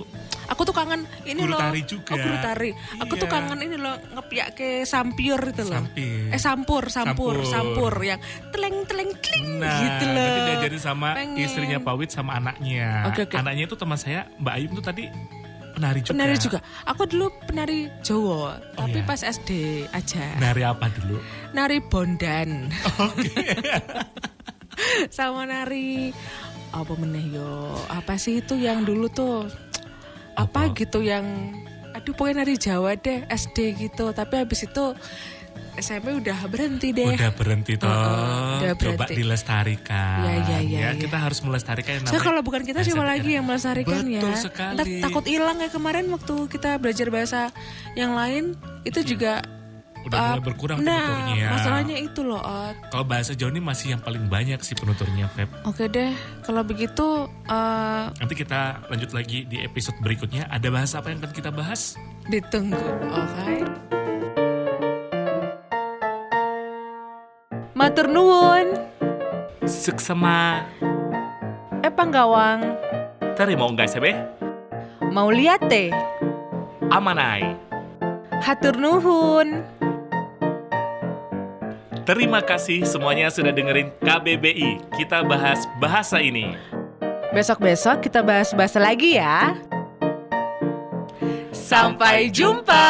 [0.45, 1.57] Aku tuh kangen ini Guru loh.
[1.57, 2.13] tari juga.
[2.13, 2.69] Oh, guru tari.
[2.99, 3.33] Aku tuh Iya.
[3.33, 5.81] kangen ini loh ngepiak ke sampiur itu loh.
[5.81, 6.29] Sampir.
[6.29, 7.47] Eh sampur, sampur, Sampur.
[7.47, 8.19] sampur, yang
[8.49, 10.21] teleng teleng tling Nah, gitu loh.
[10.21, 11.39] nanti diajarin sama Pengen.
[11.39, 13.07] istrinya Pak Wid sama anaknya.
[13.07, 13.33] Oke, oke.
[13.33, 15.03] Anaknya itu teman saya, Mbak Ayu tuh tadi
[15.73, 16.11] penari juga.
[16.13, 16.57] Penari juga.
[16.85, 19.05] Aku dulu penari Jawa, tapi iya.
[19.05, 19.49] pas SD
[19.89, 20.23] aja.
[20.37, 21.17] Nari apa dulu?
[21.51, 22.69] Nari bondan.
[25.09, 26.09] Sama nari
[26.73, 27.77] apa meneh yo?
[27.87, 29.45] Apa sih itu yang dulu tuh?
[30.33, 30.73] Apa, Apa?
[30.73, 31.53] gitu yang
[31.93, 34.97] aduh pokoknya nari Jawa deh SD gitu tapi habis itu
[35.73, 37.85] SMP udah berhenti deh Udah berhenti toh.
[37.85, 38.01] Heeh,
[38.65, 39.13] udah Coba berhenti.
[39.21, 40.17] dilestarikan.
[40.21, 40.89] Iya, iya, iya, iya.
[40.97, 44.73] Kita harus melestarikan yang namanya kalau bukan kita siapa lagi yang melestarikan ya Betul sekali.
[44.77, 47.41] Ntar takut hilang ya kemarin waktu kita belajar bahasa
[47.93, 48.53] yang lain
[48.85, 49.45] itu juga
[50.03, 51.47] Udah uh, mulai berkurang nah penuturnya.
[51.49, 52.75] masalahnya itu loh Ot.
[52.87, 55.47] Kalau bahasa Jawa ini masih yang paling banyak sih penuturnya, Feb.
[55.63, 57.07] oke deh kalau begitu
[57.45, 60.45] eh, Nanti kita lanjut lagi di episode berikutnya.
[60.47, 61.95] Ada bahasa apa yang akan kita bahas?
[62.23, 63.47] ditunggu oke
[67.73, 68.67] Matur nuwun
[69.63, 70.63] Suksema.
[71.79, 72.63] eh panggawang
[73.33, 74.13] Terima enggak sebe?
[75.05, 75.91] mau lihat teh
[76.87, 77.53] Amanai.
[78.39, 79.61] hatur nuhun
[82.03, 84.91] Terima kasih semuanya sudah dengerin KBBI.
[84.99, 86.55] Kita bahas bahasa ini.
[87.33, 89.57] besok-besok kita bahas bahasa lagi ya
[91.49, 92.85] sampai jumpa.